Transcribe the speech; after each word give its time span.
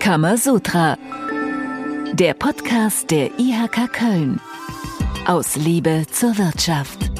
Kamasutra. 0.00 0.96
Der 2.14 2.32
Podcast 2.32 3.10
der 3.10 3.38
IHK 3.38 3.92
Köln. 3.92 4.40
Aus 5.26 5.56
Liebe 5.56 6.06
zur 6.10 6.38
Wirtschaft. 6.38 7.10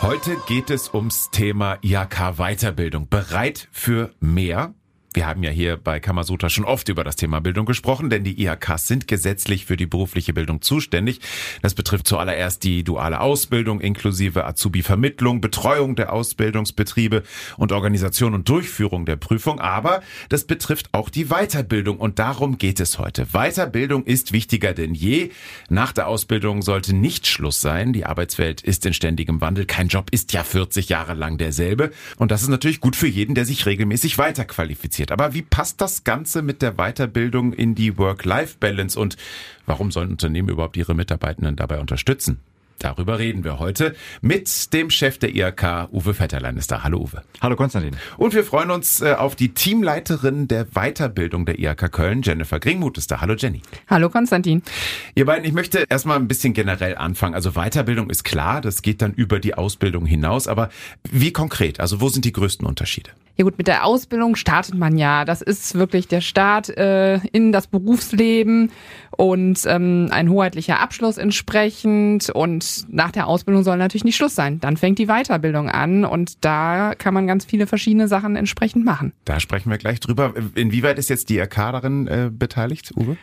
Heute 0.00 0.38
geht 0.48 0.70
es 0.70 0.94
ums 0.94 1.28
Thema 1.30 1.76
IHK 1.82 2.38
Weiterbildung. 2.38 3.06
Bereit 3.10 3.68
für 3.70 4.14
mehr? 4.18 4.72
Wir 5.12 5.26
haben 5.26 5.42
ja 5.42 5.50
hier 5.50 5.76
bei 5.76 5.98
Kamasutra 5.98 6.48
schon 6.48 6.64
oft 6.64 6.88
über 6.88 7.02
das 7.02 7.16
Thema 7.16 7.40
Bildung 7.40 7.66
gesprochen, 7.66 8.10
denn 8.10 8.22
die 8.22 8.40
IHKs 8.40 8.86
sind 8.86 9.08
gesetzlich 9.08 9.66
für 9.66 9.76
die 9.76 9.86
berufliche 9.86 10.32
Bildung 10.32 10.62
zuständig. 10.62 11.18
Das 11.62 11.74
betrifft 11.74 12.06
zuallererst 12.06 12.62
die 12.62 12.84
duale 12.84 13.20
Ausbildung 13.20 13.80
inklusive 13.80 14.44
Azubi-Vermittlung, 14.44 15.40
Betreuung 15.40 15.96
der 15.96 16.12
Ausbildungsbetriebe 16.12 17.24
und 17.56 17.72
Organisation 17.72 18.34
und 18.34 18.48
Durchführung 18.48 19.04
der 19.04 19.16
Prüfung. 19.16 19.58
Aber 19.58 20.00
das 20.28 20.44
betrifft 20.44 20.90
auch 20.92 21.08
die 21.08 21.24
Weiterbildung 21.24 21.98
und 21.98 22.20
darum 22.20 22.56
geht 22.56 22.78
es 22.78 23.00
heute. 23.00 23.26
Weiterbildung 23.32 24.04
ist 24.04 24.30
wichtiger 24.30 24.74
denn 24.74 24.94
je. 24.94 25.30
Nach 25.68 25.90
der 25.90 26.06
Ausbildung 26.06 26.62
sollte 26.62 26.94
nicht 26.94 27.26
Schluss 27.26 27.60
sein. 27.60 27.92
Die 27.92 28.04
Arbeitswelt 28.04 28.60
ist 28.60 28.86
in 28.86 28.94
ständigem 28.94 29.40
Wandel. 29.40 29.64
Kein 29.66 29.88
Job 29.88 30.06
ist 30.12 30.32
ja 30.32 30.44
40 30.44 30.88
Jahre 30.88 31.14
lang 31.14 31.36
derselbe. 31.36 31.90
Und 32.16 32.30
das 32.30 32.42
ist 32.42 32.48
natürlich 32.48 32.78
gut 32.78 32.94
für 32.94 33.08
jeden, 33.08 33.34
der 33.34 33.44
sich 33.44 33.66
regelmäßig 33.66 34.16
weiterqualifiziert 34.16 34.99
kompliziert. 35.00 35.12
Aber 35.12 35.34
wie 35.34 35.42
passt 35.42 35.80
das 35.80 36.04
Ganze 36.04 36.42
mit 36.42 36.62
der 36.62 36.74
Weiterbildung 36.74 37.52
in 37.52 37.74
die 37.74 37.96
Work-Life-Balance 37.96 38.98
und 38.98 39.16
warum 39.66 39.90
sollen 39.90 40.10
Unternehmen 40.10 40.48
überhaupt 40.48 40.76
ihre 40.76 40.94
Mitarbeitenden 40.94 41.56
dabei 41.56 41.80
unterstützen? 41.80 42.40
Darüber 42.78 43.18
reden 43.18 43.44
wir 43.44 43.58
heute 43.58 43.94
mit 44.22 44.72
dem 44.72 44.88
Chef 44.88 45.18
der 45.18 45.34
IHK, 45.34 45.90
Uwe 45.92 46.18
Vetterlein 46.18 46.56
ist 46.56 46.70
da. 46.70 46.82
Hallo 46.82 47.00
Uwe. 47.00 47.22
Hallo 47.42 47.54
Konstantin. 47.54 47.94
Und 48.16 48.32
wir 48.32 48.42
freuen 48.42 48.70
uns 48.70 49.02
äh, 49.02 49.12
auf 49.18 49.36
die 49.36 49.52
Teamleiterin 49.52 50.48
der 50.48 50.64
Weiterbildung 50.64 51.44
der 51.44 51.58
IHK 51.58 51.92
Köln, 51.92 52.22
Jennifer 52.22 52.58
Gringmuth 52.58 52.96
ist 52.96 53.10
da. 53.10 53.20
Hallo 53.20 53.34
Jenny. 53.34 53.60
Hallo 53.86 54.08
Konstantin. 54.08 54.62
Ihr 55.14 55.26
beiden, 55.26 55.44
ich 55.44 55.52
möchte 55.52 55.84
erstmal 55.90 56.16
ein 56.16 56.26
bisschen 56.26 56.54
generell 56.54 56.96
anfangen. 56.96 57.34
Also 57.34 57.50
Weiterbildung 57.52 58.08
ist 58.08 58.24
klar, 58.24 58.62
das 58.62 58.80
geht 58.80 59.02
dann 59.02 59.12
über 59.12 59.40
die 59.40 59.52
Ausbildung 59.52 60.06
hinaus. 60.06 60.48
Aber 60.48 60.70
wie 61.10 61.34
konkret? 61.34 61.80
Also 61.80 62.00
wo 62.00 62.08
sind 62.08 62.24
die 62.24 62.32
größten 62.32 62.66
Unterschiede? 62.66 63.10
Ja 63.40 63.44
gut, 63.44 63.56
mit 63.56 63.68
der 63.68 63.86
Ausbildung 63.86 64.36
startet 64.36 64.74
man 64.74 64.98
ja. 64.98 65.24
Das 65.24 65.40
ist 65.40 65.74
wirklich 65.74 66.06
der 66.06 66.20
Start 66.20 66.68
äh, 66.76 67.20
in 67.32 67.52
das 67.52 67.68
Berufsleben 67.68 68.70
und 69.16 69.60
ähm, 69.64 70.08
ein 70.10 70.28
hoheitlicher 70.28 70.78
Abschluss 70.78 71.16
entsprechend. 71.16 72.28
Und 72.28 72.84
nach 72.90 73.10
der 73.12 73.26
Ausbildung 73.26 73.62
soll 73.62 73.78
natürlich 73.78 74.04
nicht 74.04 74.16
Schluss 74.16 74.34
sein. 74.34 74.60
Dann 74.60 74.76
fängt 74.76 74.98
die 74.98 75.06
Weiterbildung 75.06 75.70
an 75.70 76.04
und 76.04 76.44
da 76.44 76.94
kann 76.94 77.14
man 77.14 77.26
ganz 77.26 77.46
viele 77.46 77.66
verschiedene 77.66 78.08
Sachen 78.08 78.36
entsprechend 78.36 78.84
machen. 78.84 79.14
Da 79.24 79.40
sprechen 79.40 79.70
wir 79.70 79.78
gleich 79.78 80.00
drüber. 80.00 80.34
Inwieweit 80.54 80.98
ist 80.98 81.08
jetzt 81.08 81.30
die 81.30 81.38
IHK 81.38 81.54
darin 81.54 82.08
äh, 82.08 82.30
beteiligt, 82.30 82.92
Uwe? 82.94 83.16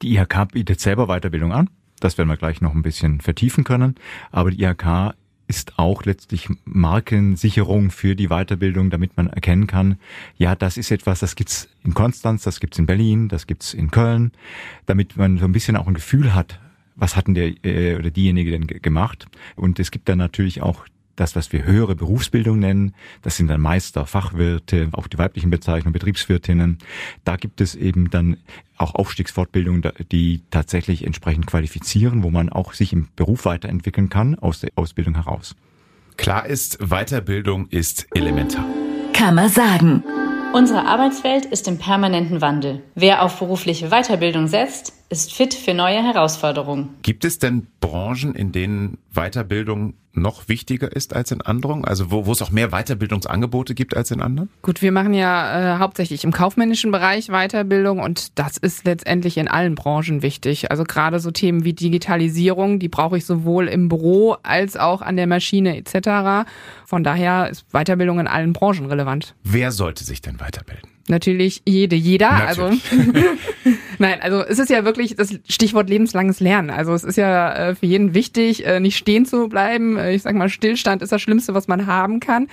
Die 0.00 0.14
IHK 0.14 0.52
bietet 0.52 0.78
selber 0.78 1.08
Weiterbildung 1.08 1.52
an. 1.52 1.70
Das 1.98 2.18
werden 2.18 2.28
wir 2.28 2.36
gleich 2.36 2.60
noch 2.60 2.72
ein 2.72 2.82
bisschen 2.82 3.20
vertiefen 3.20 3.64
können. 3.64 3.96
Aber 4.30 4.52
die 4.52 4.62
IHK 4.62 5.16
ist 5.48 5.78
auch 5.78 6.04
letztlich 6.04 6.48
Markensicherung 6.64 7.90
für 7.90 8.16
die 8.16 8.28
Weiterbildung, 8.28 8.90
damit 8.90 9.16
man 9.16 9.28
erkennen 9.28 9.66
kann, 9.66 9.98
ja, 10.36 10.54
das 10.54 10.76
ist 10.76 10.90
etwas, 10.90 11.20
das 11.20 11.36
gibt's 11.36 11.68
in 11.84 11.94
Konstanz, 11.94 12.42
das 12.42 12.60
gibt's 12.60 12.78
in 12.78 12.86
Berlin, 12.86 13.28
das 13.28 13.46
gibt's 13.46 13.74
in 13.74 13.90
Köln, 13.90 14.32
damit 14.86 15.16
man 15.16 15.38
so 15.38 15.44
ein 15.44 15.52
bisschen 15.52 15.76
auch 15.76 15.86
ein 15.86 15.94
Gefühl 15.94 16.34
hat, 16.34 16.58
was 16.96 17.14
hat 17.14 17.26
denn 17.26 17.34
der 17.34 17.64
äh, 17.64 17.96
oder 17.96 18.10
diejenige 18.10 18.50
denn 18.50 18.66
gemacht? 18.66 19.26
Und 19.54 19.78
es 19.78 19.90
gibt 19.90 20.08
dann 20.08 20.18
natürlich 20.18 20.62
auch 20.62 20.86
das, 21.16 21.34
was 21.34 21.52
wir 21.52 21.64
höhere 21.64 21.96
Berufsbildung 21.96 22.58
nennen. 22.58 22.94
Das 23.22 23.36
sind 23.36 23.48
dann 23.48 23.60
Meister, 23.60 24.06
Fachwirte, 24.06 24.90
auch 24.92 25.06
die 25.06 25.18
weiblichen 25.18 25.50
Bezeichnungen, 25.50 25.92
Betriebswirtinnen. 25.92 26.78
Da 27.24 27.36
gibt 27.36 27.60
es 27.60 27.74
eben 27.74 28.10
dann 28.10 28.36
auch 28.76 28.94
Aufstiegsfortbildungen, 28.94 29.82
die 30.12 30.42
tatsächlich 30.50 31.04
entsprechend 31.04 31.46
qualifizieren, 31.46 32.22
wo 32.22 32.30
man 32.30 32.50
auch 32.50 32.74
sich 32.74 32.92
im 32.92 33.08
Beruf 33.16 33.44
weiterentwickeln 33.44 34.10
kann 34.10 34.38
aus 34.38 34.60
der 34.60 34.70
Ausbildung 34.76 35.14
heraus. 35.14 35.56
Klar 36.16 36.46
ist, 36.46 36.78
Weiterbildung 36.78 37.68
ist 37.68 38.06
elementar. 38.14 38.64
Kann 39.12 39.34
man 39.34 39.48
sagen. 39.48 40.02
Unsere 40.52 40.86
Arbeitswelt 40.86 41.44
ist 41.44 41.68
im 41.68 41.76
permanenten 41.76 42.40
Wandel. 42.40 42.82
Wer 42.94 43.22
auf 43.22 43.38
berufliche 43.38 43.90
Weiterbildung 43.90 44.46
setzt, 44.46 44.94
ist 45.10 45.34
fit 45.34 45.52
für 45.52 45.74
neue 45.74 46.02
Herausforderungen. 46.02 46.94
Gibt 47.02 47.24
es 47.24 47.38
denn 47.38 47.66
Branchen, 47.80 48.34
in 48.34 48.52
denen 48.52 48.98
Weiterbildung 49.16 49.94
noch 50.12 50.48
wichtiger 50.48 50.94
ist 50.94 51.14
als 51.14 51.30
in 51.30 51.42
anderen? 51.42 51.84
Also 51.84 52.10
wo, 52.10 52.26
wo 52.26 52.32
es 52.32 52.42
auch 52.42 52.50
mehr 52.50 52.70
Weiterbildungsangebote 52.70 53.74
gibt 53.74 53.96
als 53.96 54.10
in 54.10 54.22
anderen? 54.22 54.48
Gut, 54.62 54.82
wir 54.82 54.92
machen 54.92 55.14
ja 55.14 55.76
äh, 55.76 55.78
hauptsächlich 55.78 56.24
im 56.24 56.32
kaufmännischen 56.32 56.90
Bereich 56.90 57.28
Weiterbildung 57.28 57.98
und 57.98 58.38
das 58.38 58.56
ist 58.56 58.84
letztendlich 58.84 59.36
in 59.36 59.48
allen 59.48 59.74
Branchen 59.74 60.22
wichtig. 60.22 60.70
Also 60.70 60.84
gerade 60.84 61.20
so 61.20 61.30
Themen 61.30 61.64
wie 61.64 61.72
Digitalisierung, 61.72 62.78
die 62.78 62.88
brauche 62.88 63.18
ich 63.18 63.26
sowohl 63.26 63.68
im 63.68 63.88
Büro 63.88 64.36
als 64.42 64.76
auch 64.76 65.02
an 65.02 65.16
der 65.16 65.26
Maschine 65.26 65.76
etc. 65.76 66.48
Von 66.84 67.04
daher 67.04 67.50
ist 67.50 67.66
Weiterbildung 67.72 68.20
in 68.20 68.26
allen 68.26 68.52
Branchen 68.52 68.86
relevant. 68.86 69.34
Wer 69.42 69.72
sollte 69.72 70.04
sich 70.04 70.20
denn 70.20 70.40
weiterbilden? 70.40 70.96
Natürlich 71.08 71.62
jede, 71.64 71.94
jeder. 71.94 72.30
Also 72.30 72.70
Natürlich. 72.70 73.16
Also 73.16 73.28
nein, 73.98 74.20
also 74.20 74.42
es 74.42 74.58
ist 74.58 74.70
ja 74.70 74.84
wirklich 74.84 75.14
das 75.14 75.38
Stichwort 75.48 75.88
lebenslanges 75.88 76.40
Lernen. 76.40 76.70
Also 76.70 76.94
es 76.94 77.04
ist 77.04 77.16
ja 77.16 77.52
äh, 77.52 77.74
für 77.76 77.86
jeden 77.86 78.14
wichtig, 78.14 78.66
äh, 78.66 78.80
nicht 78.80 78.96
stehen 79.06 79.24
zu 79.24 79.48
bleiben. 79.48 79.96
Äh, 79.96 80.14
ich 80.14 80.22
sag 80.22 80.34
mal, 80.34 80.48
Stillstand 80.48 81.00
ist 81.00 81.12
das 81.12 81.22
Schlimmste, 81.22 81.54
was 81.54 81.68
man 81.68 81.86
haben 81.86 82.18
kann. 82.18 82.48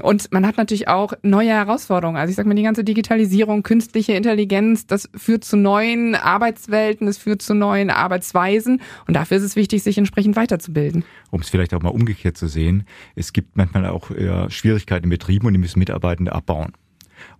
Und 0.00 0.32
man 0.32 0.44
hat 0.44 0.56
natürlich 0.56 0.88
auch 0.88 1.12
neue 1.22 1.50
Herausforderungen. 1.50 2.16
Also 2.16 2.30
ich 2.30 2.36
sag 2.36 2.44
mal, 2.44 2.54
die 2.54 2.64
ganze 2.64 2.82
Digitalisierung, 2.82 3.62
künstliche 3.62 4.14
Intelligenz, 4.14 4.84
das 4.84 5.08
führt 5.14 5.44
zu 5.44 5.56
neuen 5.56 6.16
Arbeitswelten, 6.16 7.06
es 7.06 7.18
führt 7.18 7.40
zu 7.40 7.54
neuen 7.54 7.88
Arbeitsweisen. 7.90 8.82
Und 9.06 9.14
dafür 9.14 9.36
ist 9.36 9.44
es 9.44 9.54
wichtig, 9.54 9.84
sich 9.84 9.96
entsprechend 9.96 10.34
weiterzubilden. 10.34 11.04
Um 11.30 11.40
es 11.40 11.50
vielleicht 11.50 11.72
auch 11.72 11.82
mal 11.82 11.90
umgekehrt 11.90 12.36
zu 12.36 12.48
sehen, 12.48 12.84
es 13.14 13.32
gibt 13.32 13.56
manchmal 13.56 13.86
auch 13.86 14.10
Schwierigkeiten 14.48 15.04
in 15.04 15.10
Betrieben 15.10 15.46
und 15.46 15.52
die 15.52 15.60
müssen 15.60 15.78
Mitarbeitende 15.78 16.32
abbauen. 16.32 16.72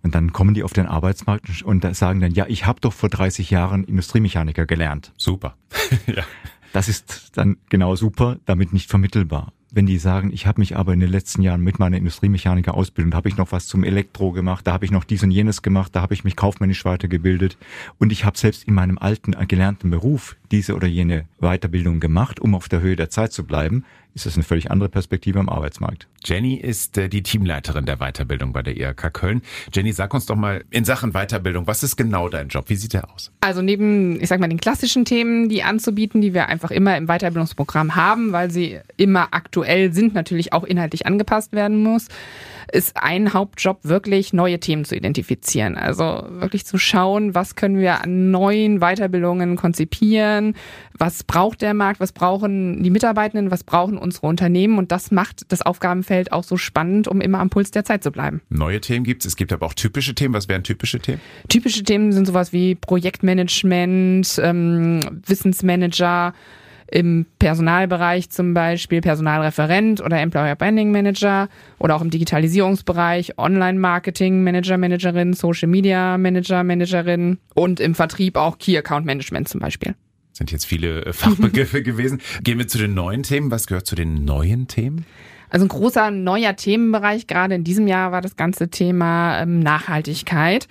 Und 0.01 0.15
dann 0.15 0.31
kommen 0.31 0.53
die 0.53 0.63
auf 0.63 0.71
den 0.71 0.85
Arbeitsmarkt 0.85 1.63
und 1.63 1.95
sagen 1.95 2.21
dann, 2.21 2.31
ja, 2.31 2.45
ich 2.47 2.65
habe 2.65 2.79
doch 2.79 2.93
vor 2.93 3.09
30 3.09 3.49
Jahren 3.49 3.83
Industriemechaniker 3.83 4.65
gelernt. 4.65 5.11
Super. 5.17 5.57
ja. 6.07 6.23
Das 6.73 6.89
ist 6.89 7.31
dann 7.35 7.57
genau 7.69 7.95
super, 7.95 8.37
damit 8.45 8.73
nicht 8.73 8.89
vermittelbar. 8.89 9.53
Wenn 9.71 9.85
die 9.85 9.97
sagen, 9.97 10.31
ich 10.33 10.45
habe 10.45 10.59
mich 10.59 10.75
aber 10.75 10.93
in 10.93 10.99
den 10.99 11.09
letzten 11.09 11.41
Jahren 11.41 11.61
mit 11.61 11.79
meiner 11.79 11.97
Industriemechaniker-Ausbildung, 11.97 13.11
da 13.11 13.17
habe 13.17 13.29
ich 13.29 13.37
noch 13.37 13.51
was 13.51 13.67
zum 13.67 13.83
Elektro 13.83 14.31
gemacht, 14.31 14.67
da 14.67 14.73
habe 14.73 14.85
ich 14.85 14.91
noch 14.91 15.03
dies 15.03 15.23
und 15.23 15.31
jenes 15.31 15.61
gemacht, 15.61 15.95
da 15.95 16.01
habe 16.01 16.13
ich 16.13 16.23
mich 16.23 16.35
kaufmännisch 16.35 16.83
weitergebildet 16.83 17.57
und 17.97 18.11
ich 18.11 18.25
habe 18.25 18.37
selbst 18.37 18.65
in 18.65 18.73
meinem 18.73 18.97
alten 18.97 19.33
äh, 19.33 19.45
gelernten 19.47 19.89
Beruf 19.89 20.35
diese 20.51 20.75
oder 20.75 20.87
jene 20.87 21.25
Weiterbildung 21.39 21.99
gemacht, 21.99 22.39
um 22.39 22.53
auf 22.53 22.69
der 22.69 22.81
Höhe 22.81 22.95
der 22.95 23.09
Zeit 23.09 23.33
zu 23.33 23.45
bleiben, 23.45 23.83
ist 24.13 24.25
das 24.25 24.35
eine 24.35 24.43
völlig 24.43 24.69
andere 24.69 24.89
Perspektive 24.89 25.39
am 25.39 25.49
Arbeitsmarkt. 25.49 26.07
Jenny 26.23 26.55
ist 26.55 26.97
äh, 26.97 27.09
die 27.09 27.23
Teamleiterin 27.23 27.85
der 27.85 27.97
Weiterbildung 27.97 28.53
bei 28.53 28.61
der 28.61 28.77
IHK 28.77 29.13
Köln. 29.13 29.41
Jenny, 29.73 29.91
sag 29.91 30.13
uns 30.13 30.25
doch 30.25 30.35
mal 30.35 30.63
in 30.69 30.85
Sachen 30.85 31.13
Weiterbildung, 31.13 31.67
was 31.67 31.83
ist 31.83 31.95
genau 31.95 32.29
dein 32.29 32.47
Job? 32.47 32.65
Wie 32.67 32.75
sieht 32.75 32.93
der 32.93 33.11
aus? 33.11 33.31
Also 33.41 33.61
neben, 33.61 34.21
ich 34.21 34.29
sag 34.29 34.39
mal, 34.39 34.47
den 34.47 34.59
klassischen 34.59 35.05
Themen, 35.05 35.49
die 35.49 35.63
anzubieten, 35.63 36.21
die 36.21 36.33
wir 36.33 36.47
einfach 36.47 36.71
immer 36.71 36.95
im 36.97 37.07
Weiterbildungsprogramm 37.07 37.95
haben, 37.95 38.31
weil 38.31 38.51
sie 38.51 38.79
immer 38.97 39.29
aktuell 39.31 39.93
sind, 39.93 40.13
natürlich 40.13 40.53
auch 40.53 40.63
inhaltlich 40.63 41.07
angepasst 41.07 41.53
werden 41.53 41.81
muss, 41.81 42.07
ist 42.71 42.97
ein 42.97 43.33
Hauptjob 43.33 43.79
wirklich 43.83 44.33
neue 44.33 44.59
Themen 44.59 44.85
zu 44.85 44.95
identifizieren. 44.95 45.77
Also 45.77 46.25
wirklich 46.29 46.65
zu 46.65 46.77
schauen, 46.77 47.35
was 47.35 47.55
können 47.55 47.79
wir 47.79 48.03
an 48.03 48.31
neuen 48.31 48.79
Weiterbildungen 48.79 49.55
konzipieren, 49.55 50.55
was 50.97 51.23
braucht 51.23 51.61
der 51.61 51.73
Markt, 51.73 51.99
was 51.99 52.11
brauchen 52.11 52.83
die 52.83 52.89
Mitarbeitenden, 52.89 53.51
was 53.51 53.63
brauchen 53.63 53.97
unsere 54.03 54.27
Unternehmen 54.27 54.77
und 54.77 54.91
das 54.91 55.11
macht 55.11 55.51
das 55.51 55.61
Aufgabenfeld 55.61 56.31
auch 56.31 56.43
so 56.43 56.57
spannend, 56.57 57.07
um 57.07 57.21
immer 57.21 57.39
am 57.39 57.49
Puls 57.49 57.71
der 57.71 57.85
Zeit 57.85 58.03
zu 58.03 58.11
bleiben. 58.11 58.41
Neue 58.49 58.81
Themen 58.81 59.03
gibt 59.03 59.23
es, 59.23 59.29
es 59.29 59.35
gibt 59.35 59.51
aber 59.51 59.65
auch 59.65 59.73
typische 59.73 60.13
Themen. 60.13 60.33
Was 60.33 60.47
wären 60.47 60.63
typische 60.63 60.99
Themen? 60.99 61.21
Typische 61.47 61.83
Themen 61.83 62.11
sind 62.11 62.27
sowas 62.27 62.53
wie 62.53 62.75
Projektmanagement, 62.75 64.39
ähm, 64.43 64.99
Wissensmanager, 65.25 66.33
im 66.93 67.25
Personalbereich 67.39 68.29
zum 68.29 68.53
Beispiel 68.53 69.01
Personalreferent 69.01 69.99
oder 70.01 70.19
Employer 70.19 70.55
Branding 70.55 70.91
Manager 70.91 71.49
oder 71.79 71.95
auch 71.95 72.01
im 72.01 72.11
Digitalisierungsbereich 72.11 73.39
Online-Marketing 73.39 74.43
Manager, 74.43 74.77
Managerin, 74.77 75.33
Social 75.33 75.67
Media 75.67 76.19
Manager, 76.19 76.63
Managerin 76.63 77.39
und 77.55 77.79
im 77.79 77.95
Vertrieb 77.95 78.37
auch 78.37 78.59
Key 78.59 78.77
Account 78.77 79.07
Management 79.07 79.49
zum 79.49 79.59
Beispiel. 79.59 79.95
Sind 80.33 80.51
jetzt 80.51 80.65
viele 80.65 81.05
äh, 81.05 81.13
Fachbegriffe 81.13 81.83
gewesen. 81.83 82.21
Gehen 82.43 82.57
wir 82.57 82.67
zu 82.67 82.77
den 82.77 82.93
neuen 82.93 83.23
Themen. 83.23 83.51
Was 83.51 83.67
gehört 83.67 83.87
zu 83.87 83.95
den 83.95 84.25
neuen 84.25 84.67
Themen? 84.67 85.05
Also 85.49 85.65
ein 85.65 85.69
großer 85.69 86.09
neuer 86.09 86.55
Themenbereich, 86.55 87.27
gerade 87.27 87.53
in 87.53 87.63
diesem 87.63 87.87
Jahr 87.87 88.11
war 88.11 88.21
das 88.21 88.35
ganze 88.35 88.69
Thema 88.69 89.39
ähm, 89.39 89.59
Nachhaltigkeit. 89.59 90.67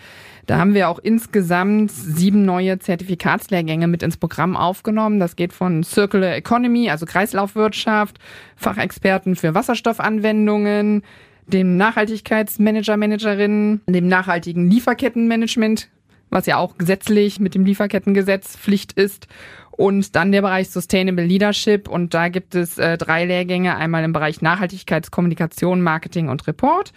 Da 0.46 0.58
haben 0.58 0.74
wir 0.74 0.88
auch 0.88 0.98
insgesamt 0.98 1.92
sieben 1.92 2.44
neue 2.44 2.80
Zertifikatslehrgänge 2.80 3.86
mit 3.86 4.02
ins 4.02 4.16
Programm 4.16 4.56
aufgenommen. 4.56 5.20
Das 5.20 5.36
geht 5.36 5.52
von 5.52 5.84
Circular 5.84 6.34
Economy, 6.34 6.90
also 6.90 7.06
Kreislaufwirtschaft, 7.06 8.18
Fachexperten 8.56 9.36
für 9.36 9.54
Wasserstoffanwendungen, 9.54 11.02
dem 11.46 11.76
Nachhaltigkeitsmanager, 11.76 12.96
Managerin, 12.96 13.82
dem 13.86 14.08
nachhaltigen 14.08 14.68
Lieferkettenmanagement 14.68 15.88
was 16.32 16.46
ja 16.46 16.56
auch 16.56 16.78
gesetzlich 16.78 17.38
mit 17.38 17.54
dem 17.54 17.64
Lieferkettengesetz 17.64 18.56
Pflicht 18.56 18.92
ist. 18.92 19.28
Und 19.70 20.16
dann 20.16 20.32
der 20.32 20.42
Bereich 20.42 20.70
Sustainable 20.70 21.24
Leadership. 21.24 21.88
Und 21.88 22.14
da 22.14 22.28
gibt 22.28 22.54
es 22.54 22.78
äh, 22.78 22.98
drei 22.98 23.24
Lehrgänge. 23.24 23.76
Einmal 23.76 24.02
im 24.04 24.12
Bereich 24.12 24.42
Nachhaltigkeitskommunikation, 24.42 25.80
Marketing 25.82 26.28
und 26.28 26.46
Report, 26.46 26.92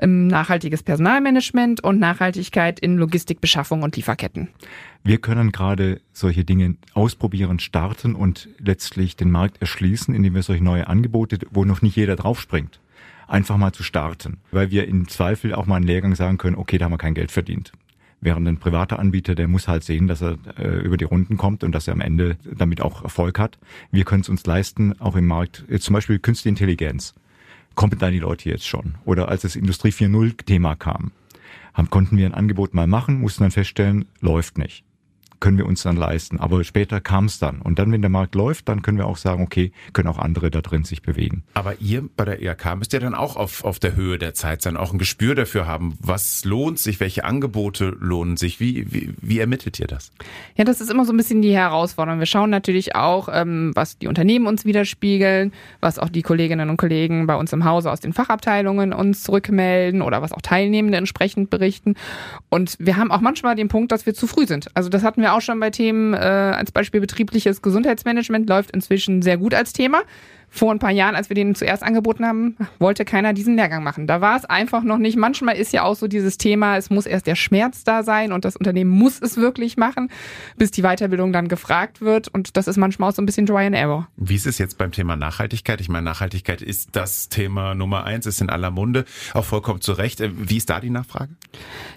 ähm, 0.00 0.26
nachhaltiges 0.26 0.82
Personalmanagement 0.82 1.82
und 1.82 1.98
Nachhaltigkeit 1.98 2.80
in 2.80 2.96
Logistik, 2.96 3.40
Beschaffung 3.40 3.82
und 3.82 3.96
Lieferketten. 3.96 4.48
Wir 5.02 5.18
können 5.18 5.52
gerade 5.52 6.00
solche 6.12 6.44
Dinge 6.44 6.76
ausprobieren, 6.94 7.58
starten 7.58 8.14
und 8.14 8.48
letztlich 8.58 9.16
den 9.16 9.30
Markt 9.30 9.60
erschließen, 9.60 10.14
indem 10.14 10.34
wir 10.34 10.42
solche 10.42 10.64
neue 10.64 10.88
Angebote, 10.88 11.38
wo 11.50 11.64
noch 11.64 11.82
nicht 11.82 11.96
jeder 11.96 12.16
draufspringt, 12.16 12.80
einfach 13.28 13.56
mal 13.56 13.72
zu 13.72 13.82
starten. 13.82 14.38
Weil 14.50 14.70
wir 14.70 14.88
im 14.88 15.08
Zweifel 15.08 15.54
auch 15.54 15.66
mal 15.66 15.76
einen 15.76 15.86
Lehrgang 15.86 16.14
sagen 16.14 16.38
können, 16.38 16.56
okay, 16.56 16.78
da 16.78 16.86
haben 16.86 16.92
wir 16.92 16.98
kein 16.98 17.14
Geld 17.14 17.30
verdient. 17.30 17.72
Während 18.24 18.48
ein 18.48 18.56
privater 18.56 18.98
Anbieter, 18.98 19.34
der 19.34 19.48
muss 19.48 19.68
halt 19.68 19.84
sehen, 19.84 20.08
dass 20.08 20.22
er 20.22 20.38
äh, 20.58 20.78
über 20.78 20.96
die 20.96 21.04
Runden 21.04 21.36
kommt 21.36 21.62
und 21.62 21.72
dass 21.72 21.86
er 21.86 21.92
am 21.92 22.00
Ende 22.00 22.38
damit 22.42 22.80
auch 22.80 23.04
Erfolg 23.04 23.38
hat. 23.38 23.58
Wir 23.90 24.04
können 24.04 24.22
es 24.22 24.30
uns 24.30 24.46
leisten, 24.46 24.98
auch 24.98 25.14
im 25.14 25.26
Markt, 25.26 25.62
jetzt 25.68 25.84
zum 25.84 25.92
Beispiel 25.92 26.18
Künstliche 26.18 26.48
Intelligenz. 26.48 27.12
Kommen 27.74 27.98
da 27.98 28.10
die 28.10 28.20
Leute 28.20 28.48
jetzt 28.48 28.66
schon? 28.66 28.94
Oder 29.04 29.28
als 29.28 29.42
das 29.42 29.56
Industrie 29.56 29.90
4.0 29.90 30.42
Thema 30.46 30.74
kam, 30.74 31.12
haben, 31.74 31.90
konnten 31.90 32.16
wir 32.16 32.24
ein 32.24 32.32
Angebot 32.32 32.72
mal 32.72 32.86
machen, 32.86 33.20
mussten 33.20 33.44
dann 33.44 33.50
feststellen, 33.50 34.06
läuft 34.20 34.56
nicht 34.56 34.84
können 35.44 35.58
wir 35.58 35.66
uns 35.66 35.82
dann 35.82 35.96
leisten. 35.96 36.40
Aber 36.40 36.64
später 36.64 37.02
kam 37.02 37.26
es 37.26 37.38
dann. 37.38 37.60
Und 37.60 37.78
dann, 37.78 37.92
wenn 37.92 38.00
der 38.00 38.10
Markt 38.10 38.34
läuft, 38.34 38.66
dann 38.70 38.80
können 38.80 38.96
wir 38.96 39.04
auch 39.04 39.18
sagen, 39.18 39.42
okay, 39.42 39.72
können 39.92 40.08
auch 40.08 40.16
andere 40.16 40.50
da 40.50 40.62
drin 40.62 40.84
sich 40.84 41.02
bewegen. 41.02 41.44
Aber 41.52 41.74
ihr 41.82 42.08
bei 42.16 42.24
der 42.24 42.40
IHK 42.40 42.76
müsst 42.76 42.94
ja 42.94 42.98
dann 42.98 43.14
auch 43.14 43.36
auf, 43.36 43.62
auf 43.62 43.78
der 43.78 43.94
Höhe 43.94 44.16
der 44.16 44.32
Zeit 44.32 44.62
sein, 44.62 44.78
auch 44.78 44.94
ein 44.94 44.98
Gespür 44.98 45.34
dafür 45.34 45.66
haben, 45.66 45.98
was 46.00 46.46
lohnt 46.46 46.78
sich, 46.78 46.98
welche 46.98 47.26
Angebote 47.26 47.94
lohnen 48.00 48.38
sich. 48.38 48.58
Wie, 48.58 48.90
wie, 48.90 49.12
wie 49.20 49.38
ermittelt 49.38 49.78
ihr 49.78 49.86
das? 49.86 50.12
Ja, 50.56 50.64
das 50.64 50.80
ist 50.80 50.90
immer 50.90 51.04
so 51.04 51.12
ein 51.12 51.18
bisschen 51.18 51.42
die 51.42 51.54
Herausforderung. 51.54 52.20
Wir 52.20 52.26
schauen 52.26 52.48
natürlich 52.48 52.96
auch, 52.96 53.28
ähm, 53.30 53.72
was 53.74 53.98
die 53.98 54.08
Unternehmen 54.08 54.46
uns 54.46 54.64
widerspiegeln, 54.64 55.52
was 55.80 55.98
auch 55.98 56.08
die 56.08 56.22
Kolleginnen 56.22 56.70
und 56.70 56.78
Kollegen 56.78 57.26
bei 57.26 57.36
uns 57.36 57.52
im 57.52 57.66
Hause 57.66 57.92
aus 57.92 58.00
den 58.00 58.14
Fachabteilungen 58.14 58.94
uns 58.94 59.22
zurückmelden 59.24 60.00
oder 60.00 60.22
was 60.22 60.32
auch 60.32 60.40
Teilnehmende 60.40 60.96
entsprechend 60.96 61.50
berichten. 61.50 61.96
Und 62.48 62.76
wir 62.78 62.96
haben 62.96 63.12
auch 63.12 63.20
manchmal 63.20 63.56
den 63.56 63.68
Punkt, 63.68 63.92
dass 63.92 64.06
wir 64.06 64.14
zu 64.14 64.26
früh 64.26 64.46
sind. 64.46 64.68
Also 64.72 64.88
das 64.88 65.04
hatten 65.04 65.20
wir 65.20 65.33
auch 65.34 65.40
schon 65.40 65.60
bei 65.60 65.70
Themen, 65.70 66.14
äh, 66.14 66.16
als 66.16 66.72
Beispiel 66.72 67.00
betriebliches 67.00 67.62
Gesundheitsmanagement 67.62 68.48
läuft 68.48 68.70
inzwischen 68.70 69.22
sehr 69.22 69.36
gut 69.36 69.54
als 69.54 69.72
Thema 69.72 70.02
vor 70.54 70.70
ein 70.70 70.78
paar 70.78 70.92
Jahren, 70.92 71.16
als 71.16 71.30
wir 71.30 71.34
den 71.34 71.56
zuerst 71.56 71.82
angeboten 71.82 72.24
haben, 72.24 72.56
wollte 72.78 73.04
keiner 73.04 73.32
diesen 73.32 73.56
Lehrgang 73.56 73.82
machen. 73.82 74.06
Da 74.06 74.20
war 74.20 74.36
es 74.36 74.44
einfach 74.44 74.84
noch 74.84 74.98
nicht. 74.98 75.16
Manchmal 75.16 75.56
ist 75.56 75.72
ja 75.72 75.82
auch 75.82 75.96
so 75.96 76.06
dieses 76.06 76.38
Thema, 76.38 76.76
es 76.76 76.90
muss 76.90 77.06
erst 77.06 77.26
der 77.26 77.34
Schmerz 77.34 77.82
da 77.82 78.04
sein 78.04 78.32
und 78.32 78.44
das 78.44 78.54
Unternehmen 78.54 78.90
muss 78.90 79.20
es 79.20 79.36
wirklich 79.36 79.76
machen, 79.76 80.10
bis 80.56 80.70
die 80.70 80.82
Weiterbildung 80.82 81.32
dann 81.32 81.48
gefragt 81.48 82.00
wird. 82.00 82.28
Und 82.28 82.56
das 82.56 82.68
ist 82.68 82.76
manchmal 82.76 83.10
auch 83.10 83.14
so 83.14 83.20
ein 83.20 83.26
bisschen 83.26 83.46
Dry 83.46 83.66
and 83.66 83.74
Error. 83.74 84.06
Wie 84.16 84.36
ist 84.36 84.46
es 84.46 84.58
jetzt 84.58 84.78
beim 84.78 84.92
Thema 84.92 85.16
Nachhaltigkeit? 85.16 85.80
Ich 85.80 85.88
meine, 85.88 86.04
Nachhaltigkeit 86.04 86.62
ist 86.62 86.90
das 86.92 87.28
Thema 87.28 87.74
Nummer 87.74 88.04
eins, 88.04 88.24
ist 88.24 88.40
in 88.40 88.48
aller 88.48 88.70
Munde, 88.70 89.06
auch 89.32 89.44
vollkommen 89.44 89.80
zu 89.80 89.92
Recht. 89.92 90.20
Äh, 90.20 90.30
wie 90.34 90.58
ist 90.58 90.70
da 90.70 90.78
die 90.78 90.90
Nachfrage? 90.90 91.30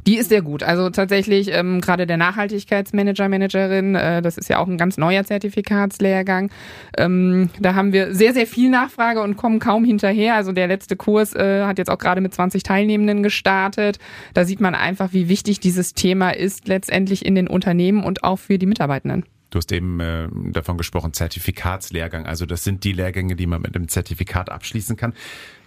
Die 0.08 0.18
ist 0.18 0.30
sehr 0.30 0.42
gut. 0.42 0.64
Also 0.64 0.90
tatsächlich 0.90 1.54
ähm, 1.54 1.80
gerade 1.80 2.08
der 2.08 2.18
Nachhaltigkeitsmanager, 2.18 3.30
Managerin, 3.30 3.94
äh, 3.94 4.24
das 4.24 4.40
ist 4.40 4.50
ja 4.50 4.58
auch 4.58 4.68
ein 4.68 4.80
ganz 4.80 4.98
neuer 4.98 5.24
Zertifikatslehrgang. 5.24 6.50
Ähm, 6.98 7.52
da 7.60 7.76
haben 7.76 7.94
wir 7.94 8.16
sehr, 8.16 8.34
sehr 8.34 8.47
viel 8.48 8.70
Nachfrage 8.70 9.22
und 9.22 9.38
kommen 9.38 9.60
kaum 9.60 9.86
hinterher. 9.86 10.36
Also 10.36 10.52
der 10.52 10.68
letzte 10.68 10.96
Kurs 10.96 11.36
äh, 11.36 11.64
hat 11.64 11.78
jetzt 11.78 11.90
auch 11.90 11.98
gerade 11.98 12.22
mit 12.22 12.34
20 12.34 12.64
Teilnehmenden 12.64 13.24
gestartet. 13.24 14.00
Da 14.34 14.46
sieht 14.46 14.60
man 14.60 14.76
einfach, 14.76 15.14
wie 15.14 15.30
wichtig 15.30 15.60
dieses 15.60 15.94
Thema 15.94 16.32
ist 16.32 16.68
letztendlich 16.68 17.26
in 17.26 17.36
den 17.36 17.48
Unternehmen 17.48 18.04
und 18.04 18.24
auch 18.24 18.40
für 18.40 18.58
die 18.58 18.66
Mitarbeitenden. 18.66 19.26
Du 19.50 19.60
hast 19.60 19.72
eben 19.72 20.00
äh, 20.00 20.28
davon 20.52 20.78
gesprochen, 20.78 21.14
Zertifikatslehrgang. 21.14 22.26
Also 22.26 22.46
das 22.46 22.64
sind 22.64 22.84
die 22.84 22.92
Lehrgänge, 22.92 23.36
die 23.36 23.48
man 23.48 23.62
mit 23.62 23.76
einem 23.76 23.88
Zertifikat 23.88 24.50
abschließen 24.50 24.98
kann. 24.98 25.14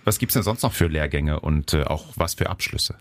Was 0.04 0.18
gibt's 0.18 0.34
denn 0.34 0.42
sonst 0.42 0.62
noch 0.62 0.72
für 0.72 0.86
Lehrgänge 0.86 1.40
und 1.40 1.74
äh, 1.74 1.84
auch 1.84 2.06
was 2.16 2.34
für 2.34 2.48
Abschlüsse? 2.48 2.96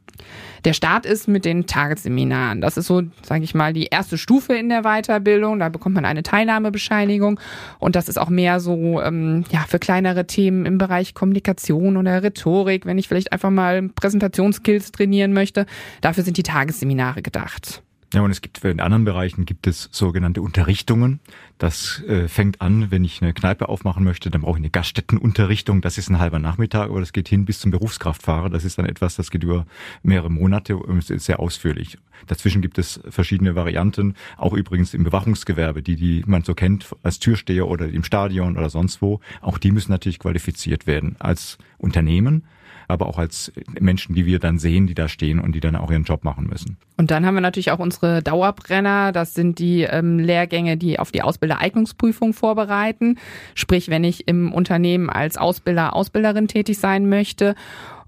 Der 0.65 0.73
Start 0.73 1.05
ist 1.05 1.27
mit 1.27 1.45
den 1.45 1.65
Tagesseminaren. 1.65 2.59
Das 2.61 2.77
ist 2.77 2.87
so, 2.87 3.03
sage 3.21 3.43
ich 3.43 3.55
mal, 3.55 3.73
die 3.73 3.85
erste 3.85 4.17
Stufe 4.17 4.53
in 4.53 4.69
der 4.69 4.83
Weiterbildung. 4.83 5.59
Da 5.59 5.69
bekommt 5.69 5.95
man 5.95 6.05
eine 6.05 6.23
Teilnahmebescheinigung 6.23 7.39
und 7.79 7.95
das 7.95 8.09
ist 8.09 8.17
auch 8.17 8.29
mehr 8.29 8.59
so 8.59 9.01
ähm, 9.01 9.45
ja 9.51 9.65
für 9.67 9.79
kleinere 9.79 10.27
Themen 10.27 10.65
im 10.65 10.77
Bereich 10.77 11.13
Kommunikation 11.13 11.97
oder 11.97 12.21
Rhetorik, 12.21 12.85
wenn 12.85 12.97
ich 12.97 13.07
vielleicht 13.07 13.31
einfach 13.31 13.49
mal 13.49 13.89
Präsentationsskills 13.89 14.91
trainieren 14.91 15.33
möchte. 15.33 15.65
Dafür 16.01 16.23
sind 16.23 16.37
die 16.37 16.43
Tagesseminare 16.43 17.21
gedacht. 17.21 17.81
Ja, 18.11 18.21
und 18.21 18.31
es 18.31 18.41
gibt 18.41 18.63
in 18.63 18.79
anderen 18.79 19.05
Bereichen 19.05 19.45
gibt 19.45 19.67
es 19.67 19.87
sogenannte 19.91 20.41
Unterrichtungen. 20.41 21.19
Das 21.59 22.01
äh, 22.07 22.27
fängt 22.27 22.59
an, 22.59 22.89
wenn 22.89 23.03
ich 23.03 23.21
eine 23.21 23.33
Kneipe 23.33 23.69
aufmachen 23.69 24.03
möchte, 24.03 24.31
dann 24.31 24.41
brauche 24.41 24.57
ich 24.57 24.61
eine 24.61 24.71
Gaststättenunterrichtung. 24.71 25.81
Das 25.81 25.99
ist 25.99 26.09
ein 26.09 26.17
halber 26.17 26.39
Nachmittag, 26.39 26.89
aber 26.89 27.01
das 27.01 27.13
geht 27.13 27.29
hin 27.29 27.45
bis 27.45 27.59
zum 27.59 27.69
Berufskraftfahrer. 27.69 28.49
Das 28.49 28.63
ist 28.63 28.79
dann 28.79 28.87
etwas, 28.87 29.15
das 29.15 29.29
geht 29.29 29.43
über 29.43 29.67
mehrere 30.01 30.31
Monate 30.31 30.75
und 30.75 31.07
ist 31.07 31.25
sehr 31.25 31.39
ausführlich. 31.39 31.99
Dazwischen 32.27 32.61
gibt 32.61 32.77
es 32.77 32.99
verschiedene 33.09 33.55
Varianten, 33.55 34.15
auch 34.37 34.53
übrigens 34.53 34.93
im 34.93 35.03
Bewachungsgewerbe, 35.03 35.81
die, 35.81 35.95
die 35.95 36.23
man 36.25 36.43
so 36.43 36.53
kennt 36.53 36.87
als 37.03 37.19
Türsteher 37.19 37.67
oder 37.67 37.87
im 37.87 38.03
Stadion 38.03 38.57
oder 38.57 38.69
sonst 38.69 39.01
wo. 39.01 39.19
Auch 39.41 39.57
die 39.57 39.71
müssen 39.71 39.91
natürlich 39.91 40.19
qualifiziert 40.19 40.87
werden 40.87 41.15
als 41.19 41.57
Unternehmen 41.77 42.43
aber 42.89 43.05
auch 43.05 43.19
als 43.19 43.51
Menschen, 43.79 44.15
die 44.15 44.25
wir 44.25 44.39
dann 44.39 44.57
sehen, 44.57 44.87
die 44.87 44.95
da 44.95 45.07
stehen 45.07 45.39
und 45.39 45.53
die 45.53 45.59
dann 45.59 45.75
auch 45.75 45.91
ihren 45.91 46.03
Job 46.03 46.23
machen 46.23 46.47
müssen. 46.47 46.77
Und 46.97 47.11
dann 47.11 47.23
haben 47.25 47.35
wir 47.35 47.41
natürlich 47.41 47.71
auch 47.71 47.77
unsere 47.77 48.23
Dauerbrenner. 48.23 49.11
Das 49.11 49.35
sind 49.35 49.59
die 49.59 49.83
ähm, 49.83 50.17
Lehrgänge, 50.17 50.75
die 50.75 50.97
auf 50.97 51.11
die 51.11 51.21
Ausbildereignungsprüfung 51.21 52.33
vorbereiten. 52.33 53.19
Sprich, 53.53 53.89
wenn 53.89 54.03
ich 54.03 54.27
im 54.27 54.51
Unternehmen 54.51 55.09
als 55.09 55.37
Ausbilder, 55.37 55.95
Ausbilderin 55.95 56.47
tätig 56.47 56.79
sein 56.79 57.07
möchte. 57.07 57.53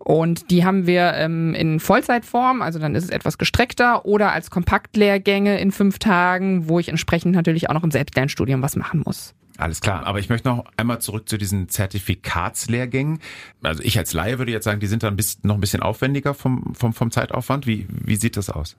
Und 0.04 0.50
die 0.50 0.66
haben 0.66 0.88
wir 0.88 1.14
ähm, 1.14 1.54
in 1.54 1.80
Vollzeitform, 1.80 2.62
also 2.62 2.80
dann 2.80 2.96
ist 2.96 3.04
es 3.04 3.10
etwas 3.10 3.38
gestreckter, 3.38 4.06
oder 4.06 4.32
als 4.32 4.50
Kompaktlehrgänge 4.50 5.60
in 5.60 5.72
fünf 5.72 6.00
Tagen, 6.00 6.68
wo 6.68 6.80
ich 6.80 6.90
entsprechend 6.90 7.36
natürlich 7.36 7.70
auch 7.70 7.74
noch 7.76 7.84
im 7.84 7.92
Selbstlernstudium 7.92 8.62
was 8.62 8.76
machen 8.76 9.04
muss. 9.06 9.36
Alles 9.58 9.80
klar, 9.80 10.08
aber 10.08 10.18
ich 10.18 10.30
möchte 10.30 10.48
noch 10.48 10.66
einmal 10.76 11.02
zurück 11.02 11.30
zu 11.30 11.38
diesen 11.38 11.70
Zertifikatslehrgängen. 11.70 13.20
Also 13.62 13.84
ich 13.84 13.96
als 13.98 14.12
Laie 14.14 14.40
würde 14.40 14.52
jetzt 14.52 14.64
sagen, 14.64 14.80
die 14.80 14.88
sind 14.88 15.04
dann 15.04 15.16
noch 15.44 15.56
ein 15.56 15.62
bisschen 15.62 15.84
aufwendiger 15.84 16.34
vom, 16.34 16.74
vom, 16.74 16.94
vom 16.94 17.12
Zeitaufwand. 17.12 17.68
Wie, 17.68 17.86
wie 17.90 18.16
sieht 18.16 18.38
das 18.38 18.50
aus? 18.50 18.76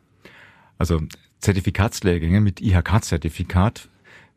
Also 0.79 1.01
Zertifikatslehrgänge 1.39 2.41
mit 2.41 2.61
IHK-Zertifikat 2.61 3.91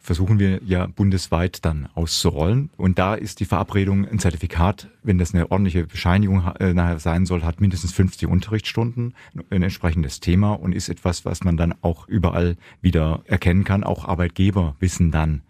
versuchen 0.05 0.39
wir 0.39 0.61
ja 0.63 0.85
bundesweit 0.85 1.65
dann 1.65 1.89
auszurollen. 1.95 2.69
Und 2.77 2.99
da 2.99 3.15
ist 3.15 3.39
die 3.39 3.45
Verabredung, 3.45 4.07
ein 4.07 4.19
Zertifikat, 4.19 4.87
wenn 5.01 5.17
das 5.17 5.33
eine 5.33 5.49
ordentliche 5.51 5.87
Bescheinigung 5.87 6.43
äh, 6.59 6.73
nachher 6.73 6.99
sein 6.99 7.25
soll, 7.25 7.43
hat 7.43 7.59
mindestens 7.59 7.91
50 7.93 8.29
Unterrichtsstunden, 8.29 9.15
ein 9.49 9.63
entsprechendes 9.63 10.19
Thema 10.19 10.53
und 10.53 10.73
ist 10.73 10.89
etwas, 10.89 11.25
was 11.25 11.43
man 11.43 11.57
dann 11.57 11.73
auch 11.81 12.07
überall 12.07 12.55
wieder 12.81 13.23
erkennen 13.25 13.63
kann. 13.63 13.83
Auch 13.83 14.05
Arbeitgeber 14.05 14.75
wissen 14.79 15.11
dann, 15.11 15.41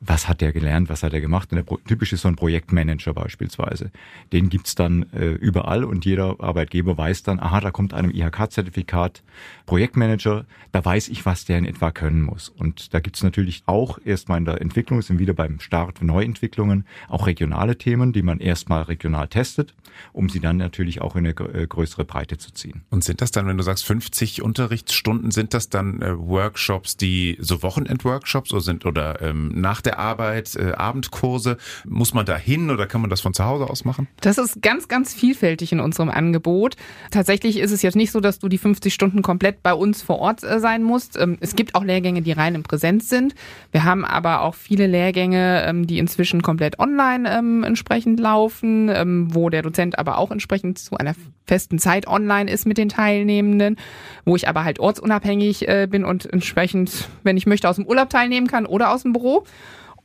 was 0.00 0.28
hat 0.28 0.40
der 0.40 0.52
gelernt, 0.52 0.88
was 0.88 1.02
hat 1.02 1.12
er 1.12 1.20
gemacht. 1.20 1.52
Und 1.52 1.56
der 1.56 1.78
typisch 1.86 2.12
ist 2.12 2.22
so 2.22 2.28
ein 2.28 2.36
Projektmanager 2.36 3.14
beispielsweise. 3.14 3.90
Den 4.32 4.48
gibt's 4.48 4.74
dann 4.74 5.06
äh, 5.12 5.30
überall 5.30 5.84
und 5.84 6.04
jeder 6.04 6.36
Arbeitgeber 6.38 6.96
weiß 6.96 7.24
dann, 7.24 7.40
aha, 7.40 7.60
da 7.60 7.70
kommt 7.70 7.94
einem 7.94 8.10
IHK-Zertifikat 8.10 9.22
Projektmanager, 9.66 10.46
da 10.72 10.84
weiß 10.84 11.08
ich, 11.08 11.26
was 11.26 11.44
der 11.44 11.58
in 11.58 11.64
etwa 11.64 11.90
können 11.90 12.22
muss. 12.22 12.48
Und 12.48 12.94
da 12.94 13.00
gibt's 13.00 13.22
natürlich 13.22 13.62
auch 13.66 13.98
erstmal 14.04 14.38
in 14.38 14.44
der 14.44 14.60
Entwicklung, 14.60 15.02
sind 15.02 15.18
wieder 15.18 15.34
beim 15.34 15.60
Start 15.60 16.02
Neuentwicklungen, 16.02 16.84
auch 17.08 17.26
regionale 17.26 17.76
Themen, 17.76 18.12
die 18.12 18.22
man 18.22 18.38
erstmal 18.38 18.82
regional 18.82 19.28
testet, 19.28 19.74
um 20.12 20.28
sie 20.28 20.40
dann 20.40 20.56
natürlich 20.56 21.00
auch 21.00 21.16
in 21.16 21.26
eine 21.26 21.34
äh, 21.54 21.66
größere 21.66 22.04
Breite 22.04 22.38
zu 22.38 22.52
ziehen. 22.52 22.82
Und 22.90 23.02
sind 23.02 23.20
das 23.20 23.30
dann, 23.30 23.46
wenn 23.46 23.56
du 23.56 23.64
sagst 23.64 23.84
50 23.84 24.42
Unterrichtsstunden, 24.42 25.30
sind 25.30 25.54
das 25.54 25.68
dann 25.68 26.02
äh, 26.02 26.16
Workshops, 26.16 26.96
die 26.96 27.36
so 27.40 27.62
Wochenend-Workshops 27.62 28.52
oder 28.52 28.62
sind 28.62 28.86
oder 28.86 29.20
ähm, 29.22 29.52
nach 29.60 29.80
der 29.80 29.87
Arbeit, 29.96 30.56
äh, 30.56 30.72
Abendkurse? 30.72 31.56
Muss 31.86 32.14
man 32.14 32.26
da 32.26 32.36
hin 32.36 32.70
oder 32.70 32.86
kann 32.86 33.00
man 33.00 33.10
das 33.10 33.20
von 33.20 33.34
zu 33.34 33.44
Hause 33.44 33.70
aus 33.70 33.84
machen? 33.84 34.08
Das 34.20 34.38
ist 34.38 34.60
ganz, 34.60 34.88
ganz 34.88 35.14
vielfältig 35.14 35.72
in 35.72 35.80
unserem 35.80 36.10
Angebot. 36.10 36.76
Tatsächlich 37.10 37.58
ist 37.58 37.70
es 37.70 37.82
jetzt 37.82 37.96
nicht 37.96 38.10
so, 38.10 38.20
dass 38.20 38.38
du 38.38 38.48
die 38.48 38.58
50 38.58 38.92
Stunden 38.92 39.22
komplett 39.22 39.62
bei 39.62 39.72
uns 39.72 40.02
vor 40.02 40.18
Ort 40.18 40.42
äh, 40.42 40.60
sein 40.60 40.82
musst. 40.82 41.18
Ähm, 41.18 41.38
es 41.40 41.56
gibt 41.56 41.74
auch 41.74 41.84
Lehrgänge, 41.84 42.22
die 42.22 42.32
rein 42.32 42.54
in 42.54 42.62
Präsenz 42.62 43.08
sind. 43.08 43.34
Wir 43.72 43.84
haben 43.84 44.04
aber 44.04 44.42
auch 44.42 44.54
viele 44.54 44.86
Lehrgänge, 44.86 45.64
ähm, 45.66 45.86
die 45.86 45.98
inzwischen 45.98 46.42
komplett 46.42 46.78
online 46.78 47.30
ähm, 47.30 47.64
entsprechend 47.64 48.20
laufen, 48.20 48.88
wo 49.32 49.50
der 49.50 49.62
Dozent 49.62 49.98
aber 49.98 50.18
auch 50.18 50.30
entsprechend 50.30 50.78
zu 50.78 50.96
einer 50.96 51.14
festen 51.48 51.78
Zeit 51.78 52.06
online 52.06 52.50
ist 52.50 52.66
mit 52.66 52.78
den 52.78 52.88
Teilnehmenden, 52.88 53.76
wo 54.24 54.36
ich 54.36 54.48
aber 54.48 54.64
halt 54.64 54.78
ortsunabhängig 54.78 55.66
äh, 55.66 55.88
bin 55.90 56.04
und 56.04 56.30
entsprechend, 56.32 57.08
wenn 57.24 57.36
ich 57.36 57.46
möchte, 57.46 57.68
aus 57.68 57.76
dem 57.76 57.86
Urlaub 57.86 58.10
teilnehmen 58.10 58.46
kann 58.46 58.66
oder 58.66 58.92
aus 58.92 59.02
dem 59.02 59.12
Büro. 59.12 59.44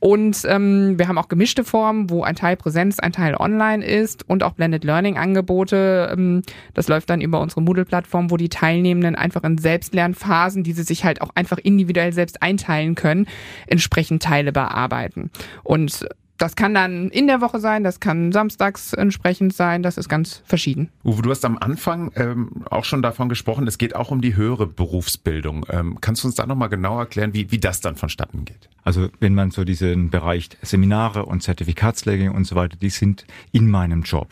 Und 0.04 0.42
ähm, 0.46 0.98
wir 0.98 1.08
haben 1.08 1.16
auch 1.16 1.28
gemischte 1.28 1.64
Formen, 1.64 2.10
wo 2.10 2.24
ein 2.24 2.36
Teil 2.36 2.56
Präsenz, 2.56 2.98
ein 2.98 3.12
Teil 3.12 3.36
online 3.36 3.82
ist 3.82 4.28
und 4.28 4.42
auch 4.42 4.52
Blended 4.52 4.84
Learning 4.84 5.16
Angebote. 5.16 6.10
Ähm, 6.12 6.42
das 6.74 6.88
läuft 6.88 7.08
dann 7.08 7.22
über 7.22 7.40
unsere 7.40 7.62
Moodle-Plattform, 7.62 8.30
wo 8.30 8.36
die 8.36 8.50
Teilnehmenden 8.50 9.16
einfach 9.16 9.42
in 9.44 9.56
Selbstlernphasen, 9.56 10.62
die 10.62 10.74
sie 10.74 10.82
sich 10.82 11.06
halt 11.06 11.22
auch 11.22 11.30
einfach 11.34 11.56
individuell 11.56 12.12
selbst 12.12 12.42
einteilen 12.42 12.96
können, 12.96 13.26
entsprechend 13.66 14.22
Teile 14.22 14.52
bearbeiten. 14.52 15.30
Und 15.62 16.06
das 16.38 16.56
kann 16.56 16.74
dann 16.74 17.10
in 17.10 17.26
der 17.26 17.40
Woche 17.40 17.60
sein, 17.60 17.84
das 17.84 18.00
kann 18.00 18.32
samstags 18.32 18.92
entsprechend 18.92 19.54
sein, 19.54 19.82
das 19.82 19.98
ist 19.98 20.08
ganz 20.08 20.42
verschieden. 20.44 20.90
Uwe, 21.04 21.22
du 21.22 21.30
hast 21.30 21.44
am 21.44 21.58
Anfang 21.58 22.10
ähm, 22.16 22.64
auch 22.70 22.84
schon 22.84 23.02
davon 23.02 23.28
gesprochen, 23.28 23.66
es 23.66 23.78
geht 23.78 23.94
auch 23.94 24.10
um 24.10 24.20
die 24.20 24.36
höhere 24.36 24.66
Berufsbildung. 24.66 25.66
Ähm, 25.70 25.98
kannst 26.00 26.24
du 26.24 26.28
uns 26.28 26.34
da 26.34 26.46
nochmal 26.46 26.68
genau 26.68 26.98
erklären, 26.98 27.34
wie, 27.34 27.50
wie 27.50 27.58
das 27.58 27.80
dann 27.80 27.96
vonstatten 27.96 28.44
geht? 28.44 28.68
Also 28.82 29.08
wenn 29.20 29.34
man 29.34 29.50
so 29.50 29.64
diesen 29.64 30.10
Bereich 30.10 30.48
Seminare 30.62 31.24
und 31.26 31.42
Zertifikatslehrgänge 31.42 32.32
und 32.32 32.46
so 32.46 32.56
weiter, 32.56 32.76
die 32.76 32.90
sind 32.90 33.24
in 33.52 33.70
meinem 33.70 34.02
Job 34.02 34.28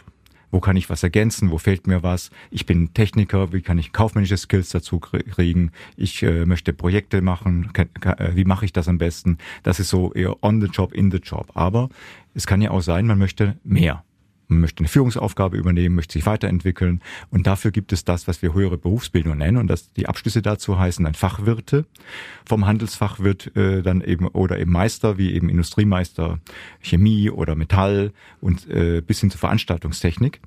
wo 0.53 0.61
kann 0.61 0.77
ich 0.77 0.89
was 0.89 1.03
ergänzen, 1.03 1.51
wo 1.51 1.59
fehlt 1.59 1.89
mir 1.89 2.05
was. 2.05 2.31
Ich 2.53 2.67
bin 2.67 2.95
Techniker, 2.95 3.53
wie 3.53 3.63
kann 3.63 3.79
ich 3.79 3.93
kaufmännische 3.93 4.37
Skills 4.37 4.71
dazu 4.71 5.01
kriegen. 5.01 5.73
Ich 5.97 6.23
äh, 6.23 6.47
möchte 6.47 6.73
Projekte 6.73 7.23
machen, 7.23 7.71
äh, 7.75 8.37
wie 8.37 8.45
mache 8.45 8.67
ich 8.67 8.73
das 8.73 8.87
am 8.87 8.99
besten. 8.99 9.39
Das 9.65 9.81
ist 9.81 9.89
so 9.89 10.13
eher 10.13 10.37
on 10.45 10.61
the 10.61 10.69
job, 10.69 10.93
in 10.93 11.11
the 11.11 11.19
job. 11.19 11.51
Aber 11.55 11.89
es 12.35 12.47
kann 12.47 12.63
ja 12.63 12.71
auch 12.71 12.83
sein, 12.83 13.07
man 13.07 13.19
möchte 13.19 13.57
mehr. 13.65 14.05
Man 14.53 14.61
möchte 14.61 14.81
eine 14.81 14.89
Führungsaufgabe 14.89 15.57
übernehmen, 15.57 15.95
möchte 15.95 16.15
sich 16.15 16.27
weiterentwickeln. 16.27 17.01
Und 17.31 17.47
dafür 17.47 17.71
gibt 17.71 17.93
es 17.93 18.05
das, 18.05 18.29
was 18.29 18.43
wir 18.43 18.55
höhere 18.55 18.79
Berufsbildung 18.79 19.39
nennen. 19.39 19.57
Und 19.57 19.69
das, 19.69 19.93
die 19.93 20.07
Abschlüsse 20.07 20.43
dazu 20.43 20.79
heißen 20.79 21.05
dann 21.05 21.15
Fachwirte. 21.15 21.87
Vom 22.45 22.67
Handelsfachwirt 22.67 23.57
äh, 23.57 23.83
dann 23.83 24.01
eben 24.03 24.29
oder 24.29 24.59
eben 24.59 24.73
Meister, 24.73 25.19
wie 25.19 25.33
eben 25.33 25.49
Industriemeister, 25.49 26.39
Chemie 26.81 27.31
oder 27.31 27.55
Metall 27.55 28.13
und 28.41 28.69
äh, 28.69 29.01
bis 29.01 29.21
hin 29.21 29.31
zur 29.31 29.41
Veranstaltungstechnik. 29.41 30.41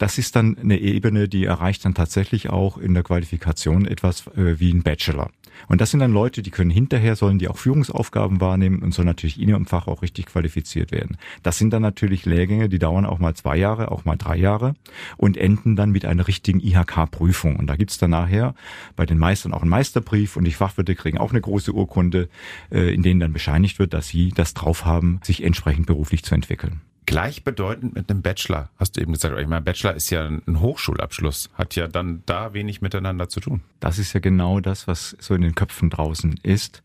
Das 0.00 0.16
ist 0.16 0.34
dann 0.34 0.56
eine 0.56 0.78
Ebene, 0.78 1.28
die 1.28 1.44
erreicht 1.44 1.84
dann 1.84 1.92
tatsächlich 1.92 2.48
auch 2.48 2.78
in 2.78 2.94
der 2.94 3.02
Qualifikation 3.02 3.84
etwas 3.84 4.26
äh, 4.28 4.58
wie 4.58 4.72
ein 4.72 4.82
Bachelor. 4.82 5.30
Und 5.68 5.82
das 5.82 5.90
sind 5.90 6.00
dann 6.00 6.10
Leute, 6.10 6.40
die 6.40 6.50
können 6.50 6.70
hinterher, 6.70 7.16
sollen 7.16 7.38
die 7.38 7.48
auch 7.48 7.58
Führungsaufgaben 7.58 8.40
wahrnehmen 8.40 8.82
und 8.82 8.94
sollen 8.94 9.08
natürlich 9.08 9.38
in 9.38 9.50
ihrem 9.50 9.66
Fach 9.66 9.88
auch 9.88 10.00
richtig 10.00 10.24
qualifiziert 10.24 10.90
werden. 10.90 11.18
Das 11.42 11.58
sind 11.58 11.70
dann 11.74 11.82
natürlich 11.82 12.24
Lehrgänge, 12.24 12.70
die 12.70 12.78
dauern 12.78 13.04
auch 13.04 13.18
mal 13.18 13.34
zwei 13.34 13.58
Jahre, 13.58 13.90
auch 13.90 14.06
mal 14.06 14.16
drei 14.16 14.38
Jahre 14.38 14.74
und 15.18 15.36
enden 15.36 15.76
dann 15.76 15.90
mit 15.90 16.06
einer 16.06 16.26
richtigen 16.26 16.60
IHK-Prüfung. 16.60 17.56
Und 17.56 17.66
da 17.66 17.76
gibt's 17.76 17.98
dann 17.98 18.12
nachher 18.12 18.54
bei 18.96 19.04
den 19.04 19.18
Meistern 19.18 19.52
auch 19.52 19.60
einen 19.60 19.68
Meisterbrief 19.68 20.34
und 20.34 20.44
die 20.44 20.52
Fachwirte 20.52 20.94
kriegen 20.94 21.18
auch 21.18 21.32
eine 21.32 21.42
große 21.42 21.74
Urkunde, 21.74 22.30
äh, 22.72 22.94
in 22.94 23.02
denen 23.02 23.20
dann 23.20 23.34
bescheinigt 23.34 23.78
wird, 23.78 23.92
dass 23.92 24.08
sie 24.08 24.30
das 24.34 24.54
drauf 24.54 24.86
haben, 24.86 25.20
sich 25.24 25.44
entsprechend 25.44 25.84
beruflich 25.84 26.22
zu 26.24 26.34
entwickeln 26.34 26.80
gleichbedeutend 27.06 27.94
mit 27.94 28.10
einem 28.10 28.22
Bachelor, 28.22 28.70
hast 28.78 28.96
du 28.96 29.00
eben 29.00 29.12
gesagt. 29.12 29.38
Ich 29.38 29.46
meine, 29.46 29.62
Bachelor 29.62 29.94
ist 29.94 30.10
ja 30.10 30.26
ein 30.26 30.60
Hochschulabschluss, 30.60 31.50
hat 31.54 31.74
ja 31.76 31.88
dann 31.88 32.22
da 32.26 32.52
wenig 32.52 32.82
miteinander 32.82 33.28
zu 33.28 33.40
tun. 33.40 33.62
Das 33.80 33.98
ist 33.98 34.12
ja 34.12 34.20
genau 34.20 34.60
das, 34.60 34.86
was 34.86 35.16
so 35.18 35.34
in 35.34 35.42
den 35.42 35.54
Köpfen 35.54 35.90
draußen 35.90 36.38
ist, 36.42 36.82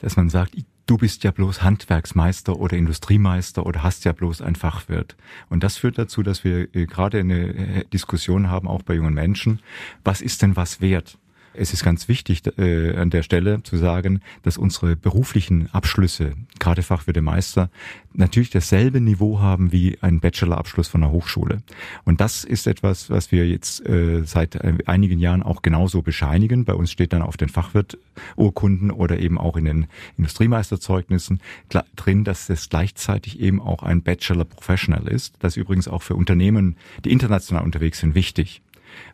dass 0.00 0.16
man 0.16 0.28
sagt, 0.28 0.54
du 0.86 0.98
bist 0.98 1.24
ja 1.24 1.30
bloß 1.30 1.62
Handwerksmeister 1.62 2.56
oder 2.56 2.76
Industriemeister 2.76 3.66
oder 3.66 3.82
hast 3.82 4.04
ja 4.04 4.12
bloß 4.12 4.42
ein 4.42 4.54
Fachwirt. 4.54 5.16
Und 5.48 5.64
das 5.64 5.78
führt 5.78 5.98
dazu, 5.98 6.22
dass 6.22 6.44
wir 6.44 6.74
äh, 6.74 6.86
gerade 6.86 7.20
eine 7.20 7.48
äh, 7.48 7.84
Diskussion 7.92 8.50
haben, 8.50 8.68
auch 8.68 8.82
bei 8.82 8.94
jungen 8.94 9.14
Menschen, 9.14 9.60
was 10.04 10.20
ist 10.20 10.42
denn 10.42 10.56
was 10.56 10.80
wert? 10.80 11.18
Es 11.56 11.72
ist 11.72 11.84
ganz 11.84 12.08
wichtig 12.08 12.42
äh, 12.58 12.96
an 12.96 13.10
der 13.10 13.22
Stelle 13.22 13.62
zu 13.62 13.76
sagen, 13.76 14.20
dass 14.42 14.58
unsere 14.58 14.96
beruflichen 14.96 15.72
Abschlüsse, 15.72 16.32
gerade 16.58 16.82
Fachwirte 16.82 17.22
Meister, 17.22 17.70
natürlich 18.12 18.50
dasselbe 18.50 19.00
Niveau 19.00 19.38
haben 19.38 19.70
wie 19.70 19.96
ein 20.00 20.18
Bachelorabschluss 20.18 20.88
von 20.88 21.02
einer 21.02 21.12
Hochschule. 21.12 21.62
Und 22.04 22.20
das 22.20 22.42
ist 22.42 22.66
etwas, 22.66 23.08
was 23.08 23.30
wir 23.30 23.48
jetzt 23.48 23.86
äh, 23.86 24.24
seit 24.24 24.56
äh, 24.56 24.74
einigen 24.86 25.20
Jahren 25.20 25.44
auch 25.44 25.62
genauso 25.62 26.02
bescheinigen. 26.02 26.64
Bei 26.64 26.74
uns 26.74 26.90
steht 26.90 27.12
dann 27.12 27.22
auf 27.22 27.36
den 27.36 27.48
Fachwirturkunden 27.48 28.90
oder 28.90 29.20
eben 29.20 29.38
auch 29.38 29.56
in 29.56 29.64
den 29.64 29.86
Industriemeisterzeugnissen 30.18 31.40
drin, 31.94 32.24
dass 32.24 32.50
es 32.50 32.68
gleichzeitig 32.68 33.38
eben 33.38 33.60
auch 33.60 33.84
ein 33.84 34.02
Bachelor 34.02 34.44
Professional 34.44 35.06
ist. 35.06 35.36
Das 35.38 35.52
ist 35.52 35.60
übrigens 35.60 35.86
auch 35.86 36.02
für 36.02 36.16
Unternehmen, 36.16 36.76
die 37.04 37.12
international 37.12 37.62
unterwegs 37.62 38.00
sind, 38.00 38.16
wichtig 38.16 38.60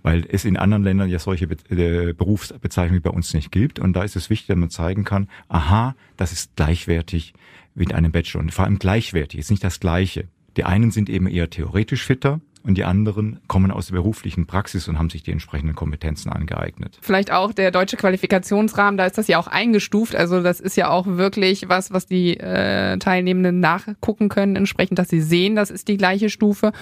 weil 0.03 0.25
es 0.29 0.45
in 0.45 0.57
anderen 0.57 0.85
Ländern 0.85 1.09
ja 1.09 1.19
solche 1.19 1.47
äh, 1.47 2.13
Berufsbezeichnungen 2.13 3.03
bei 3.03 3.11
uns 3.11 3.35
nicht 3.35 3.53
gibt. 3.53 3.79
Und 3.79 3.95
da 3.95 4.03
ist 4.03 4.17
es 4.17 4.31
wichtig, 4.31 4.49
dass 4.49 4.57
man 4.57 4.71
zeigen 4.71 5.05
kann, 5.05 5.29
aha, 5.49 5.95
das 6.17 6.33
ist 6.33 6.57
gleichwertig 6.57 7.35
mit 7.75 7.95
einem 7.95 8.13
Bachelor. 8.13 8.41
Und 8.41 8.53
vor 8.53 8.65
allem 8.65 8.79
gleichwertig, 8.79 9.41
ist 9.41 9.51
nicht 9.51 9.65
das 9.65 9.81
Gleiche. 9.81 10.29
Die 10.57 10.65
einen 10.65 10.91
sind 10.91 11.09
eben 11.09 11.27
eher 11.27 11.49
theoretisch 11.49 12.05
fitter, 12.05 12.41
und 12.63 12.77
die 12.77 12.85
anderen 12.85 13.41
kommen 13.47 13.71
aus 13.71 13.87
der 13.87 13.95
beruflichen 13.95 14.47
Praxis 14.47 14.87
und 14.89 14.99
haben 14.99 15.09
sich 15.09 15.23
die 15.23 15.33
entsprechenden 15.33 15.75
Kompetenzen 15.75 16.31
angeeignet. 16.31 16.99
Vielleicht 17.01 17.33
auch 17.33 17.53
der 17.53 17.71
deutsche 17.71 17.97
Qualifikationsrahmen, 17.97 18.99
da 18.99 19.07
ist 19.07 19.17
das 19.17 19.29
ja 19.29 19.39
auch 19.39 19.47
eingestuft. 19.47 20.15
Also 20.15 20.43
das 20.43 20.61
ist 20.61 20.77
ja 20.77 20.91
auch 20.91 21.07
wirklich 21.07 21.69
was, 21.69 21.93
was 21.93 22.07
die 22.07 22.37
äh, 22.39 22.99
Teilnehmenden 22.99 23.61
nachgucken 23.61 24.29
können, 24.29 24.57
entsprechend, 24.57 24.99
dass 24.99 25.09
sie 25.09 25.23
sehen, 25.23 25.57
das 25.57 25.71
ist 25.71 25.89
die 25.89 25.97
gleiche 25.97 26.29
Stufe. 26.29 26.73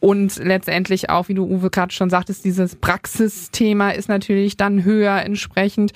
Und 0.00 0.36
letztendlich 0.36 1.10
auch, 1.10 1.28
wie 1.28 1.34
du 1.34 1.44
Uwe 1.44 1.68
gerade 1.68 1.92
schon 1.92 2.08
sagtest, 2.08 2.46
dieses 2.46 2.74
Praxisthema 2.74 3.90
ist 3.90 4.08
natürlich 4.08 4.56
dann 4.56 4.82
höher 4.82 5.22
entsprechend. 5.22 5.92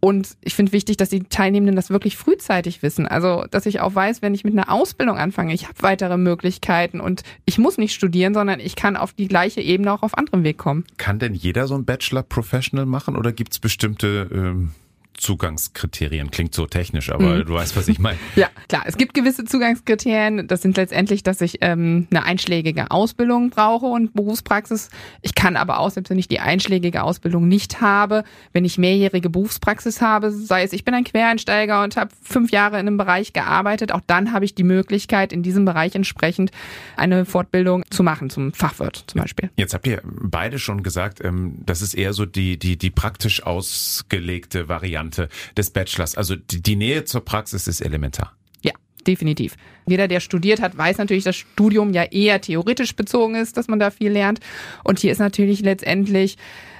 Und 0.00 0.36
ich 0.42 0.54
finde 0.54 0.72
wichtig, 0.72 0.98
dass 0.98 1.08
die 1.08 1.24
Teilnehmenden 1.24 1.74
das 1.74 1.90
wirklich 1.90 2.16
frühzeitig 2.16 2.82
wissen. 2.82 3.06
Also, 3.06 3.44
dass 3.50 3.66
ich 3.66 3.80
auch 3.80 3.94
weiß, 3.94 4.22
wenn 4.22 4.34
ich 4.34 4.44
mit 4.44 4.52
einer 4.52 4.70
Ausbildung 4.70 5.16
anfange, 5.16 5.54
ich 5.54 5.64
habe 5.64 5.82
weitere 5.82 6.16
Möglichkeiten 6.16 7.00
und 7.00 7.22
ich 7.44 7.58
muss 7.58 7.78
nicht 7.78 7.94
studieren, 7.94 8.34
sondern 8.34 8.60
ich 8.60 8.76
kann 8.76 8.96
auf 8.96 9.12
die 9.14 9.26
gleiche 9.26 9.60
Ebene 9.60 9.92
auch 9.92 10.02
auf 10.02 10.16
anderem 10.16 10.44
Weg 10.44 10.58
kommen. 10.58 10.84
Kann 10.96 11.18
denn 11.18 11.34
jeder 11.34 11.66
so 11.66 11.74
ein 11.74 11.84
Bachelor 11.84 12.22
Professional 12.22 12.86
machen 12.86 13.16
oder 13.16 13.32
gibt 13.32 13.52
es 13.52 13.58
bestimmte 13.58 14.28
ähm, 14.32 14.72
Zugangskriterien. 15.16 16.30
Klingt 16.30 16.54
so 16.54 16.66
technisch, 16.66 17.10
aber 17.10 17.36
mhm. 17.36 17.46
du 17.46 17.54
weißt, 17.54 17.76
was 17.76 17.88
ich 17.88 17.98
meine. 17.98 18.18
Ja, 18.36 18.48
klar. 18.68 18.82
Es 18.86 18.98
gibt 18.98 19.14
gewisse 19.14 19.44
Zugangskriterien. 19.44 20.46
Das 20.46 20.60
sind 20.60 20.76
letztendlich, 20.76 21.22
dass 21.22 21.40
ich 21.40 21.58
ähm, 21.62 22.06
eine 22.10 22.24
einschlägige 22.24 22.90
Ausbildung 22.90 23.50
brauche 23.50 23.86
und 23.86 24.12
Berufspraxis. 24.14 24.90
Ich 25.22 25.34
kann 25.34 25.56
aber 25.56 25.78
auch, 25.78 25.90
selbst 25.90 26.10
wenn 26.10 26.18
ich 26.18 26.28
die 26.28 26.40
einschlägige 26.40 27.02
Ausbildung 27.02 27.48
nicht 27.48 27.80
habe, 27.80 28.24
wenn 28.52 28.64
ich 28.64 28.76
mehrjährige 28.76 29.30
Berufspraxis 29.30 30.02
habe, 30.02 30.30
sei 30.30 30.64
es, 30.64 30.72
ich 30.72 30.84
bin 30.84 30.94
ein 30.94 31.04
Quereinsteiger 31.04 31.82
und 31.82 31.96
habe 31.96 32.10
fünf 32.22 32.50
Jahre 32.50 32.78
in 32.78 32.86
einem 32.86 32.96
Bereich 32.98 33.32
gearbeitet, 33.32 33.92
auch 33.92 34.02
dann 34.06 34.32
habe 34.32 34.44
ich 34.44 34.54
die 34.54 34.64
Möglichkeit, 34.64 35.32
in 35.32 35.42
diesem 35.42 35.64
Bereich 35.64 35.94
entsprechend 35.94 36.50
eine 36.96 37.24
Fortbildung 37.24 37.84
zu 37.90 38.02
machen, 38.02 38.28
zum 38.28 38.52
Fachwirt 38.52 39.04
zum 39.06 39.20
Beispiel. 39.20 39.50
Jetzt 39.56 39.72
habt 39.72 39.86
ihr 39.86 40.02
beide 40.04 40.58
schon 40.58 40.82
gesagt, 40.82 41.24
ähm, 41.24 41.56
das 41.64 41.80
ist 41.80 41.94
eher 41.94 42.12
so 42.12 42.26
die, 42.26 42.58
die, 42.58 42.76
die 42.76 42.90
praktisch 42.90 43.42
ausgelegte 43.42 44.68
Variante 44.68 45.05
Variante 45.06 45.28
des 45.56 45.70
Bachelors. 45.70 46.16
Also 46.16 46.36
die, 46.36 46.62
die 46.62 46.76
Nähe 46.76 47.04
zur 47.04 47.24
Praxis 47.24 47.66
ist 47.66 47.80
elementar. 47.80 48.32
Ja, 48.62 48.72
definitiv. 49.06 49.56
Jeder, 49.86 50.08
der 50.08 50.20
studiert 50.20 50.60
hat, 50.60 50.76
weiß 50.76 50.98
natürlich, 50.98 51.24
dass 51.24 51.36
Studium 51.36 51.92
ja 51.92 52.04
eher 52.04 52.40
theoretisch 52.40 52.94
bezogen 52.96 53.34
ist, 53.34 53.56
dass 53.56 53.68
man 53.68 53.78
da 53.78 53.90
viel 53.90 54.10
lernt. 54.10 54.40
Und 54.84 54.98
hier 54.98 55.12
ist 55.12 55.18
natürlich 55.18 55.60
letztendlich, 55.60 56.36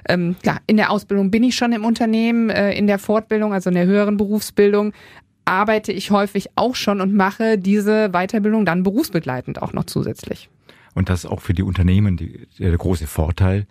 ähm, 0.08 0.36
klar, 0.42 0.60
in 0.66 0.76
der 0.76 0.90
Ausbildung 0.90 1.30
bin 1.30 1.44
ich 1.44 1.56
schon 1.56 1.72
im 1.72 1.84
Unternehmen, 1.84 2.50
äh, 2.50 2.72
in 2.72 2.86
der 2.86 2.98
Fortbildung, 2.98 3.52
also 3.52 3.70
in 3.70 3.74
der 3.74 3.86
höheren 3.86 4.16
Berufsbildung, 4.16 4.92
arbeite 5.44 5.92
ich 5.92 6.10
häufig 6.10 6.48
auch 6.56 6.74
schon 6.74 7.00
und 7.00 7.14
mache 7.14 7.56
diese 7.56 8.10
Weiterbildung 8.10 8.64
dann 8.64 8.82
berufsbegleitend 8.82 9.62
auch 9.62 9.72
noch 9.72 9.84
zusätzlich. 9.84 10.48
Und 10.94 11.08
das 11.08 11.24
ist 11.24 11.30
auch 11.30 11.40
für 11.40 11.54
die 11.54 11.62
Unternehmen 11.62 12.16
die, 12.16 12.48
der 12.58 12.76
große 12.76 13.06
Vorteil. 13.06 13.66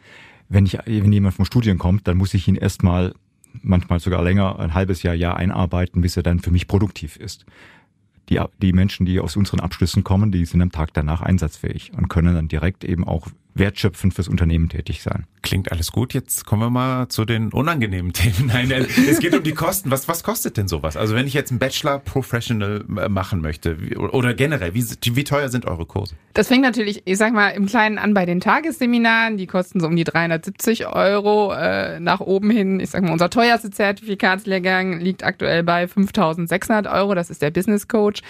Wenn 0.47 0.65
ich, 0.65 0.77
wenn 0.85 1.11
jemand 1.11 1.35
vom 1.35 1.43
Studium 1.43 1.79
kommt, 1.79 2.07
dann 2.07 2.17
muss 2.17 2.33
ich 2.33 2.47
ihn 2.47 2.55
erstmal 2.55 3.13
manchmal 3.61 3.99
sogar 3.99 4.23
länger, 4.23 4.59
ein 4.59 4.73
halbes 4.73 5.03
Jahr, 5.03 5.15
Jahr 5.15 5.37
einarbeiten, 5.37 6.01
bis 6.01 6.17
er 6.17 6.23
dann 6.23 6.39
für 6.39 6.51
mich 6.51 6.67
produktiv 6.67 7.17
ist. 7.17 7.45
Die, 8.29 8.41
die 8.61 8.73
Menschen, 8.73 9.05
die 9.05 9.19
aus 9.19 9.35
unseren 9.35 9.59
Abschlüssen 9.59 10.03
kommen, 10.03 10.31
die 10.31 10.45
sind 10.45 10.61
am 10.61 10.71
Tag 10.71 10.93
danach 10.93 11.21
einsatzfähig 11.21 11.91
und 11.95 12.07
können 12.07 12.33
dann 12.33 12.47
direkt 12.47 12.83
eben 12.83 13.03
auch 13.03 13.27
wertschöpfend 13.53 14.13
fürs 14.13 14.27
Unternehmen 14.27 14.69
tätig 14.69 15.01
sein. 15.01 15.25
Klingt 15.45 15.71
alles 15.71 15.91
gut. 15.91 16.15
Jetzt 16.15 16.47
kommen 16.47 16.63
wir 16.63 16.71
mal 16.71 17.07
zu 17.07 17.23
den 17.23 17.53
unangenehmen 17.53 18.13
Themen. 18.13 18.47
Nein, 18.47 18.71
äh, 18.71 18.87
es 19.07 19.19
geht 19.19 19.35
um 19.35 19.43
die 19.43 19.53
Kosten. 19.53 19.91
Was, 19.91 20.07
was 20.07 20.23
kostet 20.23 20.57
denn 20.57 20.67
sowas? 20.67 20.97
Also 20.97 21.13
wenn 21.13 21.27
ich 21.27 21.35
jetzt 21.35 21.51
einen 21.51 21.59
Bachelor 21.59 21.99
Professional 21.99 22.83
äh, 22.97 23.09
machen 23.09 23.41
möchte 23.41 23.77
oder 23.95 24.33
generell, 24.33 24.73
wie, 24.73 24.83
wie 24.83 25.23
teuer 25.23 25.49
sind 25.49 25.67
eure 25.67 25.85
Kurse? 25.85 26.15
Das 26.33 26.47
fängt 26.47 26.63
natürlich, 26.63 27.03
ich 27.05 27.19
sag 27.19 27.31
mal, 27.31 27.49
im 27.49 27.67
Kleinen 27.67 27.99
an 27.99 28.15
bei 28.15 28.25
den 28.25 28.39
Tagesseminaren. 28.39 29.37
Die 29.37 29.45
kosten 29.45 29.79
so 29.79 29.85
um 29.85 29.95
die 29.95 30.03
370 30.03 30.87
Euro 30.87 31.53
äh, 31.53 31.99
nach 31.99 32.21
oben 32.21 32.49
hin. 32.49 32.79
Ich 32.79 32.89
sag 32.89 33.03
mal, 33.03 33.11
unser 33.11 33.29
teuerster 33.29 33.69
Zertifikatslehrgang 33.69 34.99
liegt 34.99 35.23
aktuell 35.23 35.61
bei 35.61 35.87
5600 35.87 36.91
Euro. 36.91 37.13
Das 37.13 37.29
ist 37.29 37.43
der 37.43 37.51
Business 37.51 37.87
Coach. 37.87 38.23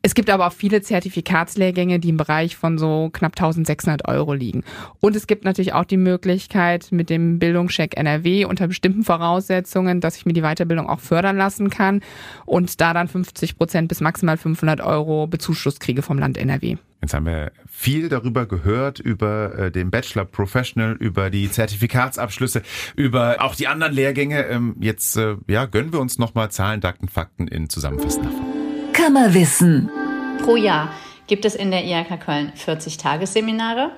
Es 0.00 0.14
gibt 0.14 0.30
aber 0.30 0.46
auch 0.46 0.54
viele 0.54 0.80
Zertifikatslehrgänge, 0.80 1.98
die 1.98 2.08
im 2.08 2.16
Bereich 2.16 2.56
von 2.56 2.78
so 2.78 3.10
knapp 3.12 3.32
1600 3.32 4.08
Euro 4.08 4.32
liegen. 4.32 4.64
Und 5.00 5.16
es 5.16 5.26
gibt 5.26 5.44
natürlich 5.44 5.74
auch 5.74 5.84
die 5.84 5.98
Möglichkeit 5.98 6.61
mit 6.90 7.10
dem 7.10 7.38
Bildungscheck 7.38 7.96
NRW 7.96 8.44
unter 8.44 8.66
bestimmten 8.66 9.04
Voraussetzungen, 9.04 10.00
dass 10.00 10.16
ich 10.16 10.26
mir 10.26 10.32
die 10.32 10.42
Weiterbildung 10.42 10.88
auch 10.88 11.00
fördern 11.00 11.36
lassen 11.36 11.70
kann 11.70 12.00
und 12.46 12.80
da 12.80 12.94
dann 12.94 13.08
50 13.08 13.56
Prozent 13.56 13.88
bis 13.88 14.00
maximal 14.00 14.36
500 14.36 14.80
Euro 14.80 15.26
Bezuschuss 15.26 15.80
kriege 15.80 16.02
vom 16.02 16.18
Land 16.18 16.36
NRW. 16.36 16.76
Jetzt 17.02 17.14
haben 17.14 17.26
wir 17.26 17.50
viel 17.68 18.08
darüber 18.08 18.46
gehört, 18.46 19.00
über 19.00 19.58
äh, 19.58 19.70
den 19.72 19.90
Bachelor 19.90 20.24
Professional, 20.24 20.92
über 20.92 21.30
die 21.30 21.50
Zertifikatsabschlüsse, 21.50 22.62
über 22.94 23.38
auch 23.40 23.56
die 23.56 23.66
anderen 23.66 23.92
Lehrgänge. 23.92 24.44
Ähm, 24.46 24.76
jetzt 24.78 25.16
äh, 25.16 25.36
ja, 25.48 25.66
gönnen 25.66 25.92
wir 25.92 25.98
uns 25.98 26.18
nochmal 26.18 26.52
Zahlen, 26.52 26.80
Daten, 26.80 27.08
Fakten 27.08 27.48
in 27.48 27.68
zusammenfassender 27.68 28.30
Form. 28.30 28.46
Kammerwissen. 28.92 29.90
Pro 30.44 30.54
Jahr 30.54 30.92
gibt 31.26 31.44
es 31.44 31.54
in 31.54 31.70
der 31.70 31.84
IHK 31.84 32.20
Köln 32.20 32.52
40 32.54 32.98
Tagesseminare, 32.98 33.90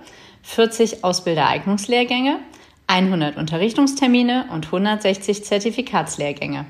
40 0.43 1.05
Ausbildereignungslehrgänge, 1.05 2.39
100 2.87 3.37
Unterrichtungstermine 3.37 4.47
und 4.53 4.67
160 4.67 5.45
Zertifikatslehrgänge. 5.45 6.67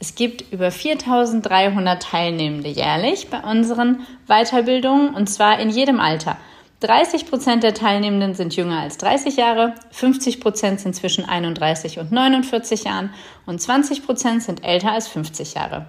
Es 0.00 0.16
gibt 0.16 0.52
über 0.52 0.70
4300 0.70 2.02
Teilnehmende 2.02 2.68
jährlich 2.68 3.28
bei 3.28 3.40
unseren 3.40 4.00
Weiterbildungen 4.26 5.14
und 5.14 5.28
zwar 5.28 5.60
in 5.60 5.70
jedem 5.70 6.00
Alter. 6.00 6.36
30 6.80 7.26
Prozent 7.26 7.62
der 7.62 7.74
Teilnehmenden 7.74 8.34
sind 8.34 8.56
jünger 8.56 8.80
als 8.80 8.98
30 8.98 9.36
Jahre, 9.36 9.74
50 9.92 10.40
Prozent 10.40 10.80
sind 10.80 10.96
zwischen 10.96 11.24
31 11.24 12.00
und 12.00 12.10
49 12.10 12.82
Jahren 12.82 13.10
und 13.46 13.62
20 13.62 14.04
Prozent 14.04 14.42
sind 14.42 14.64
älter 14.64 14.90
als 14.90 15.06
50 15.06 15.54
Jahre. 15.54 15.86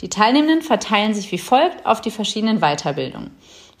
Die 0.00 0.08
Teilnehmenden 0.08 0.62
verteilen 0.62 1.14
sich 1.14 1.30
wie 1.30 1.38
folgt 1.38 1.86
auf 1.86 2.00
die 2.00 2.10
verschiedenen 2.10 2.58
Weiterbildungen. 2.58 3.30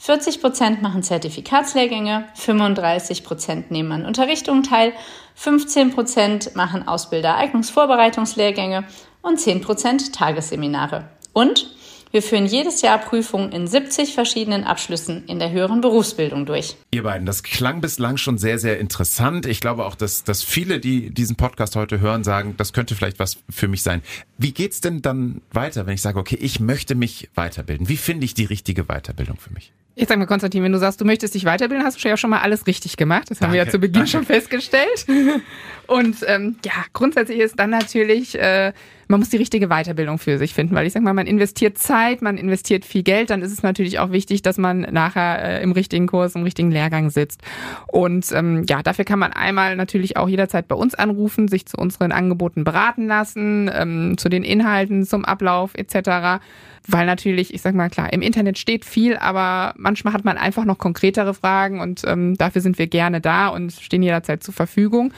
40 0.04 0.42
Prozent 0.42 0.82
machen 0.82 1.02
Zertifikatslehrgänge, 1.02 2.26
35 2.34 3.24
Prozent 3.24 3.70
nehmen 3.70 3.90
an 3.90 4.04
Unterrichtungen 4.04 4.62
teil, 4.62 4.92
15 5.34 5.92
Prozent 5.92 6.54
machen 6.54 6.86
Ausbildereignungsvorbereitungslehrgänge 6.86 8.84
und 9.22 9.40
10 9.40 9.62
Prozent 9.62 10.14
Tagesseminare. 10.14 11.08
Und 11.32 11.74
wir 12.10 12.22
führen 12.22 12.44
jedes 12.44 12.82
Jahr 12.82 12.98
Prüfungen 12.98 13.50
in 13.50 13.66
70 13.66 14.12
verschiedenen 14.12 14.64
Abschlüssen 14.64 15.24
in 15.24 15.38
der 15.38 15.52
höheren 15.52 15.80
Berufsbildung 15.80 16.44
durch. 16.44 16.76
Ihr 16.90 17.04
beiden, 17.04 17.24
das 17.24 17.42
klang 17.42 17.80
bislang 17.80 18.18
schon 18.18 18.36
sehr, 18.36 18.58
sehr 18.58 18.78
interessant. 18.78 19.46
Ich 19.46 19.62
glaube 19.62 19.86
auch, 19.86 19.94
dass, 19.94 20.22
dass 20.22 20.42
viele, 20.42 20.80
die 20.80 21.14
diesen 21.14 21.36
Podcast 21.36 21.76
heute 21.76 22.00
hören, 22.00 22.24
sagen, 22.24 22.56
das 22.58 22.74
könnte 22.74 22.94
vielleicht 22.94 23.18
was 23.18 23.38
für 23.48 23.68
mich 23.68 23.82
sein. 23.82 24.02
Wie 24.36 24.52
geht's 24.52 24.82
denn 24.82 25.00
dann 25.00 25.40
weiter, 25.50 25.86
wenn 25.86 25.94
ich 25.94 26.02
sage, 26.02 26.18
okay, 26.18 26.36
ich 26.38 26.60
möchte 26.60 26.94
mich 26.94 27.30
weiterbilden? 27.34 27.88
Wie 27.88 27.96
finde 27.96 28.26
ich 28.26 28.34
die 28.34 28.44
richtige 28.44 28.84
Weiterbildung 28.84 29.38
für 29.38 29.54
mich? 29.54 29.72
Ich 29.96 30.08
sag 30.08 30.18
mal, 30.18 30.26
Konstantin, 30.26 30.62
wenn 30.64 30.72
du 30.72 30.78
sagst, 30.78 31.00
du 31.00 31.04
möchtest 31.04 31.34
dich 31.34 31.44
weiterbilden, 31.44 31.86
hast 31.86 32.02
du 32.02 32.08
ja 32.08 32.16
schon 32.16 32.30
mal 32.30 32.40
alles 32.40 32.66
richtig 32.66 32.96
gemacht. 32.96 33.30
Das 33.30 33.40
haben 33.40 33.52
wir 33.52 33.62
ja 33.64 33.68
zu 33.70 33.78
Beginn 33.78 33.94
danke. 33.94 34.10
schon 34.10 34.24
festgestellt. 34.24 35.06
Und 35.86 36.16
ähm, 36.26 36.56
ja, 36.64 36.72
grundsätzlich 36.92 37.38
ist 37.38 37.58
dann 37.58 37.70
natürlich, 37.70 38.36
äh, 38.36 38.72
man 39.08 39.20
muss 39.20 39.30
die 39.30 39.36
richtige 39.36 39.68
Weiterbildung 39.68 40.18
für 40.18 40.38
sich 40.38 40.54
finden, 40.54 40.74
weil 40.74 40.86
ich 40.86 40.92
sag 40.92 41.02
mal, 41.02 41.14
man 41.14 41.26
investiert 41.26 41.78
Zeit, 41.78 42.22
man 42.22 42.36
investiert 42.36 42.84
viel 42.84 43.02
Geld, 43.02 43.30
dann 43.30 43.42
ist 43.42 43.52
es 43.52 43.62
natürlich 43.62 43.98
auch 43.98 44.10
wichtig, 44.10 44.42
dass 44.42 44.58
man 44.58 44.80
nachher 44.80 45.42
äh, 45.42 45.62
im 45.62 45.72
richtigen 45.72 46.06
Kurs, 46.06 46.34
im 46.34 46.42
richtigen 46.42 46.70
Lehrgang 46.70 47.10
sitzt. 47.10 47.42
Und 47.86 48.30
ähm, 48.32 48.64
ja, 48.68 48.82
dafür 48.82 49.04
kann 49.04 49.18
man 49.18 49.32
einmal 49.32 49.76
natürlich 49.76 50.16
auch 50.16 50.28
jederzeit 50.28 50.68
bei 50.68 50.76
uns 50.76 50.94
anrufen, 50.94 51.48
sich 51.48 51.66
zu 51.66 51.76
unseren 51.76 52.12
Angeboten 52.12 52.64
beraten 52.64 53.06
lassen, 53.06 53.70
ähm, 53.72 54.18
zu 54.18 54.28
den 54.28 54.44
Inhalten, 54.44 55.04
zum 55.04 55.24
Ablauf 55.24 55.72
etc 55.74 56.40
weil 56.86 57.06
natürlich, 57.06 57.54
ich 57.54 57.62
sag 57.62 57.74
mal 57.74 57.88
klar, 57.88 58.12
im 58.12 58.22
Internet 58.22 58.58
steht 58.58 58.84
viel, 58.84 59.16
aber 59.16 59.74
manchmal 59.76 60.12
hat 60.12 60.24
man 60.24 60.36
einfach 60.36 60.64
noch 60.64 60.78
konkretere 60.78 61.34
Fragen 61.34 61.80
und 61.80 62.02
ähm, 62.06 62.36
dafür 62.36 62.60
sind 62.60 62.78
wir 62.78 62.86
gerne 62.86 63.20
da 63.20 63.48
und 63.48 63.72
stehen 63.72 64.02
jederzeit 64.02 64.42
zur 64.42 64.54
Verfügung. 64.54 65.12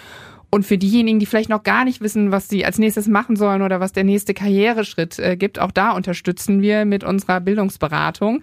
Und 0.56 0.64
für 0.64 0.78
diejenigen, 0.78 1.18
die 1.18 1.26
vielleicht 1.26 1.50
noch 1.50 1.64
gar 1.64 1.84
nicht 1.84 2.00
wissen, 2.00 2.32
was 2.32 2.48
sie 2.48 2.64
als 2.64 2.78
nächstes 2.78 3.08
machen 3.08 3.36
sollen 3.36 3.60
oder 3.60 3.78
was 3.78 3.92
der 3.92 4.04
nächste 4.04 4.32
Karriereschritt 4.32 5.18
äh, 5.18 5.36
gibt, 5.36 5.58
auch 5.58 5.70
da 5.70 5.90
unterstützen 5.90 6.62
wir 6.62 6.86
mit 6.86 7.04
unserer 7.04 7.40
Bildungsberatung. 7.40 8.40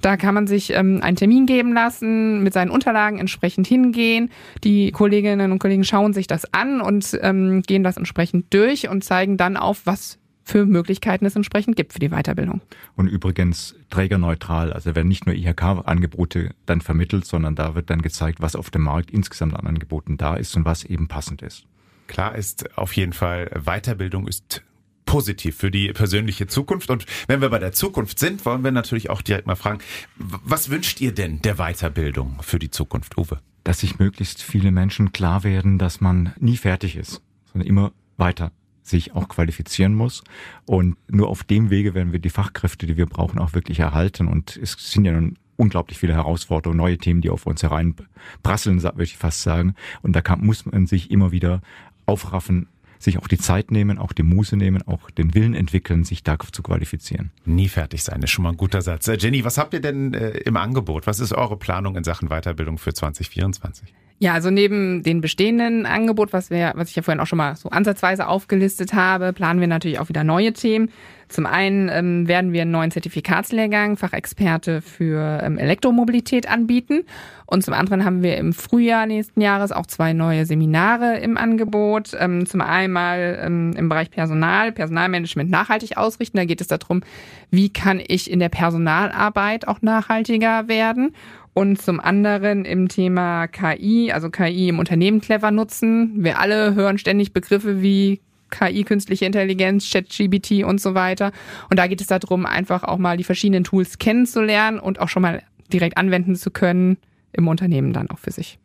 Da 0.00 0.16
kann 0.16 0.32
man 0.32 0.46
sich 0.46 0.72
ähm, 0.72 1.00
einen 1.02 1.16
Termin 1.16 1.44
geben 1.44 1.72
lassen, 1.72 2.44
mit 2.44 2.52
seinen 2.52 2.70
Unterlagen 2.70 3.18
entsprechend 3.18 3.66
hingehen. 3.66 4.30
Die 4.62 4.92
Kolleginnen 4.92 5.50
und 5.50 5.58
Kollegen 5.58 5.82
schauen 5.82 6.12
sich 6.12 6.28
das 6.28 6.54
an 6.54 6.80
und 6.80 7.18
ähm, 7.20 7.62
gehen 7.62 7.82
das 7.82 7.96
entsprechend 7.96 8.54
durch 8.54 8.88
und 8.88 9.02
zeigen 9.02 9.36
dann 9.36 9.56
auf, 9.56 9.86
was 9.86 10.20
für 10.46 10.64
Möglichkeiten 10.64 11.26
es 11.26 11.34
entsprechend 11.34 11.76
gibt 11.76 11.92
für 11.92 11.98
die 11.98 12.10
Weiterbildung. 12.10 12.60
Und 12.94 13.08
übrigens 13.08 13.74
trägerneutral, 13.90 14.72
also 14.72 14.94
werden 14.94 15.08
nicht 15.08 15.26
nur 15.26 15.34
IHK-Angebote 15.34 16.54
dann 16.66 16.80
vermittelt, 16.80 17.26
sondern 17.26 17.56
da 17.56 17.74
wird 17.74 17.90
dann 17.90 18.00
gezeigt, 18.00 18.40
was 18.40 18.54
auf 18.54 18.70
dem 18.70 18.82
Markt 18.82 19.10
insgesamt 19.10 19.56
an 19.56 19.66
Angeboten 19.66 20.16
da 20.16 20.36
ist 20.36 20.56
und 20.56 20.64
was 20.64 20.84
eben 20.84 21.08
passend 21.08 21.42
ist. 21.42 21.64
Klar 22.06 22.36
ist 22.36 22.78
auf 22.78 22.92
jeden 22.92 23.12
Fall, 23.12 23.50
Weiterbildung 23.64 24.28
ist 24.28 24.62
positiv 25.04 25.56
für 25.56 25.72
die 25.72 25.92
persönliche 25.92 26.46
Zukunft. 26.46 26.90
Und 26.90 27.06
wenn 27.26 27.40
wir 27.40 27.48
bei 27.48 27.58
der 27.58 27.72
Zukunft 27.72 28.20
sind, 28.20 28.46
wollen 28.46 28.62
wir 28.62 28.70
natürlich 28.70 29.10
auch 29.10 29.22
direkt 29.22 29.48
mal 29.48 29.56
fragen, 29.56 29.80
was 30.16 30.70
wünscht 30.70 31.00
ihr 31.00 31.12
denn 31.12 31.42
der 31.42 31.56
Weiterbildung 31.56 32.38
für 32.42 32.60
die 32.60 32.70
Zukunft, 32.70 33.18
Uwe? 33.18 33.40
Dass 33.64 33.80
sich 33.80 33.98
möglichst 33.98 34.42
viele 34.42 34.70
Menschen 34.70 35.10
klar 35.10 35.42
werden, 35.42 35.78
dass 35.78 36.00
man 36.00 36.32
nie 36.38 36.56
fertig 36.56 36.94
ist, 36.94 37.20
sondern 37.52 37.68
immer 37.68 37.92
weiter 38.16 38.52
sich 38.88 39.14
auch 39.14 39.28
qualifizieren 39.28 39.94
muss. 39.94 40.22
Und 40.64 40.96
nur 41.08 41.28
auf 41.28 41.44
dem 41.44 41.70
Wege 41.70 41.94
werden 41.94 42.12
wir 42.12 42.20
die 42.20 42.30
Fachkräfte, 42.30 42.86
die 42.86 42.96
wir 42.96 43.06
brauchen, 43.06 43.38
auch 43.38 43.54
wirklich 43.54 43.80
erhalten. 43.80 44.28
Und 44.28 44.56
es 44.56 44.76
sind 44.78 45.04
ja 45.04 45.12
nun 45.12 45.36
unglaublich 45.56 45.98
viele 45.98 46.14
Herausforderungen, 46.14 46.78
neue 46.78 46.98
Themen, 46.98 47.20
die 47.20 47.30
auf 47.30 47.46
uns 47.46 47.62
hereinprasseln, 47.62 48.82
würde 48.82 49.02
ich 49.02 49.16
fast 49.16 49.42
sagen. 49.42 49.74
Und 50.02 50.14
da 50.14 50.20
kann, 50.20 50.44
muss 50.44 50.66
man 50.66 50.86
sich 50.86 51.10
immer 51.10 51.32
wieder 51.32 51.62
aufraffen, 52.04 52.68
sich 52.98 53.18
auch 53.18 53.28
die 53.28 53.38
Zeit 53.38 53.70
nehmen, 53.70 53.98
auch 53.98 54.12
die 54.12 54.22
Muße 54.22 54.56
nehmen, 54.56 54.82
auch 54.82 55.10
den 55.10 55.34
Willen 55.34 55.54
entwickeln, 55.54 56.04
sich 56.04 56.22
da 56.22 56.38
zu 56.38 56.62
qualifizieren. 56.62 57.30
Nie 57.44 57.68
fertig 57.68 58.02
sein, 58.02 58.22
ist 58.22 58.30
schon 58.30 58.42
mal 58.42 58.50
ein 58.50 58.56
guter 58.56 58.82
Satz. 58.82 59.08
Äh, 59.08 59.16
Jenny, 59.18 59.44
was 59.44 59.58
habt 59.58 59.74
ihr 59.74 59.80
denn 59.80 60.14
äh, 60.14 60.30
im 60.38 60.56
Angebot? 60.56 61.06
Was 61.06 61.20
ist 61.20 61.32
eure 61.32 61.56
Planung 61.56 61.96
in 61.96 62.04
Sachen 62.04 62.28
Weiterbildung 62.28 62.78
für 62.78 62.94
2024? 62.94 63.92
Ja, 64.18 64.32
also 64.32 64.50
neben 64.50 65.02
den 65.02 65.20
bestehenden 65.20 65.84
Angebot, 65.84 66.32
was 66.32 66.48
wir, 66.48 66.72
was 66.74 66.88
ich 66.88 66.96
ja 66.96 67.02
vorhin 67.02 67.20
auch 67.20 67.26
schon 67.26 67.36
mal 67.36 67.54
so 67.54 67.68
ansatzweise 67.68 68.26
aufgelistet 68.26 68.94
habe, 68.94 69.34
planen 69.34 69.60
wir 69.60 69.66
natürlich 69.66 69.98
auch 69.98 70.08
wieder 70.08 70.24
neue 70.24 70.54
Themen. 70.54 70.90
Zum 71.28 71.44
einen 71.44 71.90
ähm, 71.90 72.26
werden 72.26 72.52
wir 72.52 72.62
einen 72.62 72.70
neuen 72.70 72.90
Zertifikatslehrgang 72.90 73.98
Fachexperte 73.98 74.80
für 74.80 75.40
ähm, 75.42 75.58
Elektromobilität 75.58 76.48
anbieten. 76.48 77.04
Und 77.44 77.62
zum 77.62 77.74
anderen 77.74 78.06
haben 78.06 78.22
wir 78.22 78.38
im 78.38 78.54
Frühjahr 78.54 79.06
nächsten 79.06 79.40
Jahres 79.42 79.70
auch 79.70 79.86
zwei 79.86 80.14
neue 80.14 80.46
Seminare 80.46 81.18
im 81.18 81.36
Angebot. 81.36 82.12
Ähm, 82.18 82.46
zum 82.46 82.62
einmal 82.62 83.38
ähm, 83.42 83.74
im 83.76 83.88
Bereich 83.90 84.10
Personal, 84.10 84.72
Personalmanagement 84.72 85.50
nachhaltig 85.50 85.98
ausrichten. 85.98 86.38
Da 86.38 86.44
geht 86.46 86.62
es 86.62 86.68
darum, 86.68 87.02
wie 87.50 87.68
kann 87.68 88.00
ich 88.06 88.30
in 88.30 88.38
der 88.38 88.48
Personalarbeit 88.48 89.68
auch 89.68 89.82
nachhaltiger 89.82 90.68
werden 90.68 91.12
und 91.56 91.80
zum 91.80 92.00
anderen 92.00 92.66
im 92.66 92.88
Thema 92.88 93.46
KI, 93.46 94.12
also 94.12 94.28
KI 94.28 94.68
im 94.68 94.78
Unternehmen 94.78 95.22
clever 95.22 95.50
nutzen. 95.50 96.22
Wir 96.22 96.38
alle 96.38 96.74
hören 96.74 96.98
ständig 96.98 97.32
Begriffe 97.32 97.80
wie 97.80 98.20
KI, 98.50 98.84
künstliche 98.84 99.24
Intelligenz, 99.24 99.90
ChatGBT 99.90 100.64
und 100.64 100.82
so 100.82 100.92
weiter. 100.92 101.32
Und 101.70 101.78
da 101.78 101.86
geht 101.86 102.02
es 102.02 102.08
darum, 102.08 102.44
einfach 102.44 102.82
auch 102.82 102.98
mal 102.98 103.16
die 103.16 103.24
verschiedenen 103.24 103.64
Tools 103.64 103.96
kennenzulernen 103.96 104.78
und 104.78 105.00
auch 105.00 105.08
schon 105.08 105.22
mal 105.22 105.42
direkt 105.72 105.96
anwenden 105.96 106.36
zu 106.36 106.50
können 106.50 106.98
im 107.32 107.48
Unternehmen 107.48 107.94
dann 107.94 108.10
auch 108.10 108.18
für 108.18 108.32
sich. 108.32 108.58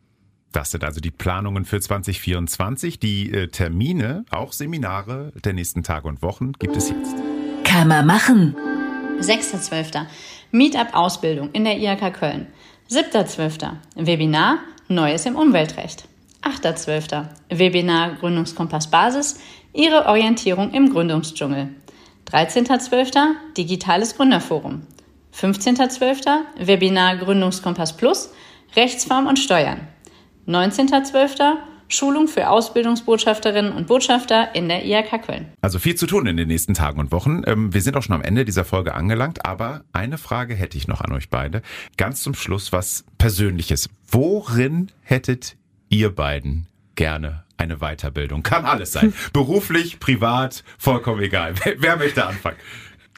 Das 0.52 0.70
sind 0.70 0.84
also 0.84 1.00
die 1.00 1.10
Planungen 1.10 1.64
für 1.64 1.80
2024. 1.80 3.00
Die 3.00 3.32
äh, 3.32 3.48
Termine, 3.48 4.26
auch 4.28 4.52
Seminare 4.52 5.32
der 5.42 5.54
nächsten 5.54 5.82
Tage 5.82 6.08
und 6.08 6.20
Wochen 6.20 6.52
gibt 6.58 6.76
es 6.76 6.90
jetzt. 6.90 7.16
Kann 7.64 7.88
man 7.88 8.06
machen. 8.06 8.54
6.12. 9.18 10.04
Meetup 10.50 10.88
Ausbildung 10.92 11.50
in 11.52 11.64
der 11.64 11.78
IHK 11.78 12.12
Köln. 12.12 12.48
7.12. 12.92 13.70
Webinar 13.94 14.58
Neues 14.86 15.24
im 15.24 15.34
Umweltrecht. 15.34 16.04
8.12. 16.42 17.24
Webinar 17.48 18.16
Gründungskompass 18.16 18.90
Basis 18.90 19.40
Ihre 19.72 20.04
Orientierung 20.04 20.72
im 20.72 20.92
Gründungsdschungel. 20.92 21.70
13.12. 22.30 23.30
Digitales 23.56 24.14
Gründerforum. 24.14 24.82
15.12. 25.34 26.40
Webinar 26.58 27.16
Gründungskompass 27.16 27.96
Plus 27.96 28.28
Rechtsform 28.76 29.26
und 29.26 29.38
Steuern. 29.38 29.88
19.12. 30.46 31.56
Schulung 31.92 32.26
für 32.26 32.48
Ausbildungsbotschafterinnen 32.48 33.72
und 33.72 33.86
Botschafter 33.86 34.54
in 34.54 34.68
der 34.68 34.84
IHK 34.84 35.22
Köln. 35.26 35.52
Also 35.60 35.78
viel 35.78 35.94
zu 35.94 36.06
tun 36.06 36.26
in 36.26 36.36
den 36.36 36.48
nächsten 36.48 36.74
Tagen 36.74 36.98
und 36.98 37.12
Wochen. 37.12 37.42
Ähm, 37.46 37.74
wir 37.74 37.82
sind 37.82 37.96
auch 37.96 38.02
schon 38.02 38.14
am 38.14 38.22
Ende 38.22 38.44
dieser 38.44 38.64
Folge 38.64 38.94
angelangt, 38.94 39.44
aber 39.44 39.84
eine 39.92 40.16
Frage 40.16 40.54
hätte 40.54 40.78
ich 40.78 40.88
noch 40.88 41.02
an 41.02 41.12
euch 41.12 41.28
beide. 41.28 41.62
Ganz 41.96 42.22
zum 42.22 42.34
Schluss 42.34 42.72
was 42.72 43.04
Persönliches. 43.18 43.90
Worin 44.10 44.90
hättet 45.02 45.56
ihr 45.90 46.14
beiden 46.14 46.66
gerne 46.94 47.44
eine 47.58 47.78
Weiterbildung? 47.78 48.42
Kann 48.42 48.64
alles 48.64 48.92
sein. 48.92 49.12
Beruflich, 49.32 50.00
privat, 50.00 50.64
vollkommen 50.78 51.20
egal. 51.22 51.54
Wer, 51.62 51.82
wer 51.82 51.96
möchte 51.96 52.26
anfangen? 52.26 52.56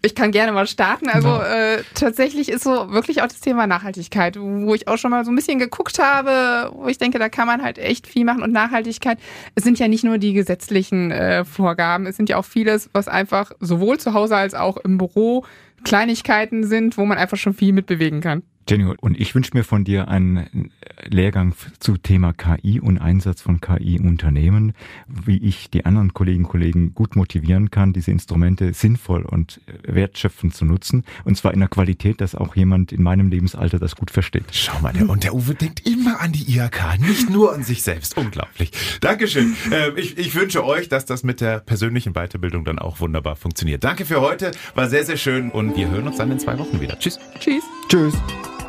Ich 0.04 0.14
kann 0.14 0.32
gerne 0.32 0.52
mal 0.52 0.66
starten. 0.66 1.08
Also 1.08 1.28
äh, 1.40 1.82
tatsächlich 1.94 2.50
ist 2.50 2.62
so 2.62 2.92
wirklich 2.92 3.22
auch 3.22 3.26
das 3.26 3.40
Thema 3.40 3.66
Nachhaltigkeit, 3.66 4.38
wo 4.38 4.74
ich 4.74 4.86
auch 4.86 4.98
schon 4.98 5.10
mal 5.10 5.24
so 5.24 5.30
ein 5.30 5.36
bisschen 5.36 5.58
geguckt 5.58 5.98
habe, 5.98 6.70
wo 6.74 6.88
ich 6.88 6.98
denke, 6.98 7.18
da 7.18 7.28
kann 7.28 7.46
man 7.46 7.62
halt 7.62 7.78
echt 7.78 8.06
viel 8.06 8.24
machen. 8.24 8.42
Und 8.42 8.52
Nachhaltigkeit, 8.52 9.18
es 9.54 9.64
sind 9.64 9.78
ja 9.78 9.88
nicht 9.88 10.04
nur 10.04 10.18
die 10.18 10.34
gesetzlichen 10.34 11.10
äh, 11.10 11.44
Vorgaben, 11.44 12.06
es 12.06 12.16
sind 12.16 12.28
ja 12.28 12.36
auch 12.36 12.44
vieles, 12.44 12.90
was 12.92 13.08
einfach 13.08 13.52
sowohl 13.60 13.98
zu 13.98 14.12
Hause 14.12 14.36
als 14.36 14.54
auch 14.54 14.76
im 14.76 14.98
Büro 14.98 15.44
Kleinigkeiten 15.84 16.64
sind, 16.64 16.98
wo 16.98 17.04
man 17.06 17.18
einfach 17.18 17.36
schon 17.36 17.54
viel 17.54 17.72
mitbewegen 17.72 18.20
kann. 18.20 18.42
Jenny, 18.68 18.84
und 19.00 19.20
ich 19.20 19.34
wünsche 19.34 19.50
mir 19.54 19.64
von 19.64 19.84
dir 19.84 20.08
einen 20.08 20.70
Lehrgang 21.06 21.54
zu 21.80 21.96
Thema 21.96 22.32
KI 22.32 22.80
und 22.80 22.98
Einsatz 22.98 23.42
von 23.42 23.60
KI 23.60 23.96
in 23.96 24.06
Unternehmen, 24.06 24.72
wie 25.06 25.36
ich 25.36 25.70
die 25.70 25.84
anderen 25.84 26.14
Kolleginnen 26.14 26.44
und 26.46 26.50
Kollegen 26.50 26.94
gut 26.94 27.16
motivieren 27.16 27.70
kann, 27.70 27.92
diese 27.92 28.10
Instrumente 28.10 28.72
sinnvoll 28.72 29.22
und 29.22 29.60
wertschöpfend 29.82 30.54
zu 30.54 30.64
nutzen. 30.64 31.04
Und 31.24 31.36
zwar 31.36 31.52
in 31.52 31.60
einer 31.60 31.68
Qualität, 31.68 32.20
dass 32.20 32.34
auch 32.34 32.56
jemand 32.56 32.92
in 32.92 33.02
meinem 33.02 33.28
Lebensalter 33.28 33.78
das 33.78 33.96
gut 33.96 34.10
versteht. 34.10 34.44
Schau 34.52 34.78
mal, 34.80 34.92
der, 34.92 35.08
und 35.08 35.24
der 35.24 35.34
Uwe 35.34 35.54
denkt 35.54 35.86
immer 35.86 36.20
an 36.20 36.32
die 36.32 36.56
IHK, 36.56 36.98
nicht 37.00 37.30
nur 37.30 37.52
an 37.52 37.64
sich 37.64 37.82
selbst. 37.82 38.16
Unglaublich. 38.16 38.70
Dankeschön. 39.00 39.56
Ähm, 39.70 39.92
ich, 39.96 40.16
ich 40.16 40.34
wünsche 40.34 40.64
euch, 40.64 40.88
dass 40.88 41.04
das 41.04 41.22
mit 41.22 41.40
der 41.40 41.60
persönlichen 41.60 42.14
Weiterbildung 42.14 42.64
dann 42.64 42.78
auch 42.78 43.00
wunderbar 43.00 43.36
funktioniert. 43.36 43.84
Danke 43.84 44.04
für 44.06 44.20
heute, 44.20 44.52
war 44.74 44.88
sehr, 44.88 45.04
sehr 45.04 45.16
schön 45.16 45.50
und 45.50 45.76
wir 45.76 45.90
hören 45.90 46.06
uns 46.06 46.16
dann 46.16 46.30
in 46.30 46.38
zwei 46.38 46.58
Wochen 46.58 46.80
wieder. 46.80 46.98
Tschüss. 46.98 47.18
Tschüss. 47.40 47.64
Tschüss. 47.88 48.14